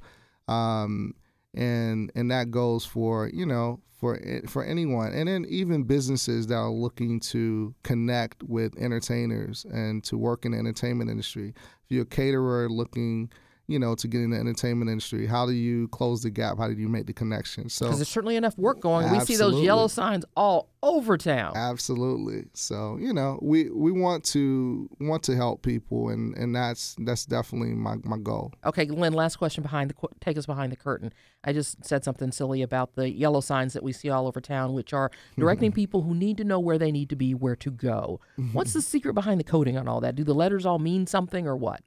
Um, 0.48 1.14
and 1.54 2.12
and 2.16 2.32
that 2.32 2.52
goes 2.52 2.86
for, 2.86 3.30
you 3.34 3.46
know, 3.46 3.82
for 4.00 4.20
for 4.48 4.64
anyone. 4.64 5.14
And 5.14 5.28
then 5.28 5.46
even 5.48 5.84
businesses 5.84 6.48
that 6.48 6.56
are 6.56 6.72
looking 6.72 7.20
to 7.22 7.74
connect 7.84 8.44
with 8.44 8.78
entertainers 8.78 9.66
and 9.72 10.04
to 10.06 10.18
work 10.18 10.46
in 10.46 10.52
the 10.52 10.58
entertainment 10.58 11.10
industry. 11.10 11.54
If 11.86 11.92
you're 11.92 12.04
a 12.04 12.06
caterer 12.06 12.70
looking 12.70 13.32
you 13.72 13.80
know, 13.80 13.96
to 13.96 14.08
get 14.08 14.22
in 14.22 14.32
the 14.32 14.38
entertainment 14.38 14.90
industry? 14.90 15.26
How 15.26 15.46
do 15.46 15.54
you 15.54 15.88
close 15.90 16.24
the 16.24 16.30
gap? 16.30 16.58
How 16.58 16.68
do 16.68 16.74
you 16.74 16.90
make 16.90 17.06
the 17.06 17.14
connection? 17.14 17.70
So 17.70 17.86
Because 17.86 18.00
there's 18.00 18.10
certainly 18.10 18.36
enough 18.36 18.58
work 18.58 18.80
going. 18.80 19.12
We 19.12 19.20
see 19.22 19.36
those 19.36 19.64
yellow 19.64 19.88
signs 19.88 20.26
all 20.36 20.71
over 20.84 21.18
town. 21.18 21.54
Absolutely. 21.56 22.46
So 22.54 22.98
you 23.00 23.14
know, 23.14 23.40
we 23.42 23.70
we 23.70 23.92
want 23.92 24.24
to 24.26 24.90
want 25.00 25.24
to 25.24 25.36
help 25.36 25.62
people, 25.62 26.10
and 26.10 26.36
and 26.36 26.56
that's 26.56 26.96
that's 27.00 27.26
definitely 27.26 27.74
my 27.76 27.96
my 28.04 28.18
goal. 28.18 28.54
Okay, 28.66 28.86
Lynn, 28.86 29.14
last 29.14 29.38
question 29.38 29.64
behind 29.64 29.90
the 29.92 30.08
take 30.20 30.38
us 30.38 30.46
behind 30.46 30.72
the 30.72 30.76
curtain. 30.76 31.14
I 31.44 31.54
just 31.54 31.84
said 31.86 32.04
something 32.04 32.32
silly 32.32 32.62
about 32.62 32.96
the 32.96 33.10
yellow 33.10 33.42
signs 33.42 33.74
that 33.74 33.84
we 33.84 33.94
see 33.94 34.10
all 34.10 34.28
over 34.28 34.42
town, 34.42 34.74
which 34.74 34.94
are 34.94 35.12
directing 35.38 35.72
people 35.72 36.02
who 36.02 36.16
need 36.16 36.38
to 36.38 36.44
know 36.44 36.60
where 36.60 36.78
they 36.78 36.92
need 36.92 37.10
to 37.10 37.16
be, 37.16 37.34
where 37.34 37.56
to 37.58 37.72
go. 37.72 38.20
What's 38.54 38.74
the 38.74 38.82
secret 38.82 39.14
behind 39.14 39.40
the 39.40 39.46
coding 39.46 39.78
on 39.78 39.88
all 39.88 40.02
that? 40.02 40.16
Do 40.16 40.24
the 40.24 40.36
letters 40.36 40.66
all 40.66 40.80
mean 40.80 41.08
something 41.08 41.48
or 41.48 41.56
what? 41.56 41.82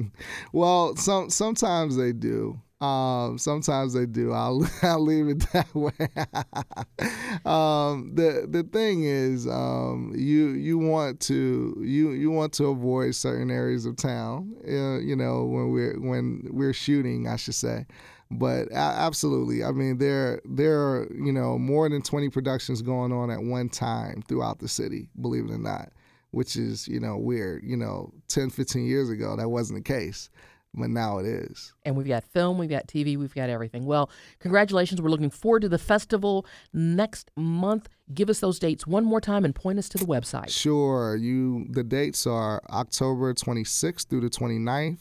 well, 0.52 0.96
some 0.96 1.30
sometimes 1.30 1.96
they 1.96 2.12
do. 2.12 2.60
Um, 2.80 3.38
sometimes 3.38 3.92
they 3.92 4.06
do. 4.06 4.32
I'll 4.32 4.64
I'll 4.82 5.00
leave 5.00 5.28
it 5.28 5.40
that 5.52 5.74
way. 5.74 5.90
um, 7.44 8.14
the 8.14 8.46
the 8.48 8.62
thing 8.72 9.02
is, 9.04 9.48
um, 9.48 10.12
you 10.16 10.50
you 10.50 10.78
want 10.78 11.18
to 11.22 11.76
you 11.80 12.10
you 12.10 12.30
want 12.30 12.52
to 12.54 12.66
avoid 12.66 13.16
certain 13.16 13.50
areas 13.50 13.84
of 13.84 13.96
town. 13.96 14.54
Uh, 14.64 14.98
you 14.98 15.16
know 15.16 15.44
when 15.44 15.70
we're 15.70 15.98
when 15.98 16.46
we're 16.50 16.72
shooting, 16.72 17.26
I 17.26 17.36
should 17.36 17.54
say. 17.54 17.86
But 18.30 18.70
absolutely, 18.72 19.64
I 19.64 19.72
mean 19.72 19.98
there 19.98 20.40
there 20.44 20.78
are 20.78 21.08
you 21.12 21.32
know 21.32 21.58
more 21.58 21.88
than 21.88 22.02
twenty 22.02 22.28
productions 22.28 22.80
going 22.82 23.10
on 23.10 23.30
at 23.30 23.42
one 23.42 23.70
time 23.70 24.22
throughout 24.28 24.60
the 24.60 24.68
city. 24.68 25.08
Believe 25.20 25.46
it 25.46 25.50
or 25.50 25.58
not 25.58 25.90
which 26.30 26.56
is 26.56 26.86
you 26.86 27.00
know 27.00 27.16
weird 27.16 27.64
you 27.64 27.74
know 27.74 28.12
10 28.28 28.50
15 28.50 28.84
years 28.84 29.08
ago 29.08 29.34
that 29.34 29.48
wasn't 29.48 29.78
the 29.78 29.82
case 29.82 30.28
but 30.74 30.90
now 30.90 31.18
it 31.18 31.26
is. 31.26 31.72
And 31.84 31.96
we've 31.96 32.06
got 32.06 32.22
film, 32.24 32.58
we've 32.58 32.70
got 32.70 32.86
TV, 32.86 33.16
we've 33.16 33.34
got 33.34 33.50
everything. 33.50 33.84
Well, 33.84 34.10
congratulations. 34.38 35.00
We're 35.00 35.10
looking 35.10 35.30
forward 35.30 35.62
to 35.62 35.68
the 35.68 35.78
festival 35.78 36.46
next 36.72 37.30
month. 37.36 37.88
Give 38.12 38.28
us 38.30 38.40
those 38.40 38.58
dates 38.58 38.86
one 38.86 39.04
more 39.04 39.20
time 39.20 39.44
and 39.44 39.54
point 39.54 39.78
us 39.78 39.88
to 39.90 39.98
the 39.98 40.06
website. 40.06 40.50
Sure. 40.50 41.14
You 41.16 41.66
the 41.70 41.84
dates 41.84 42.26
are 42.26 42.62
October 42.70 43.34
26th 43.34 44.08
through 44.08 44.22
the 44.22 44.30
29th. 44.30 44.98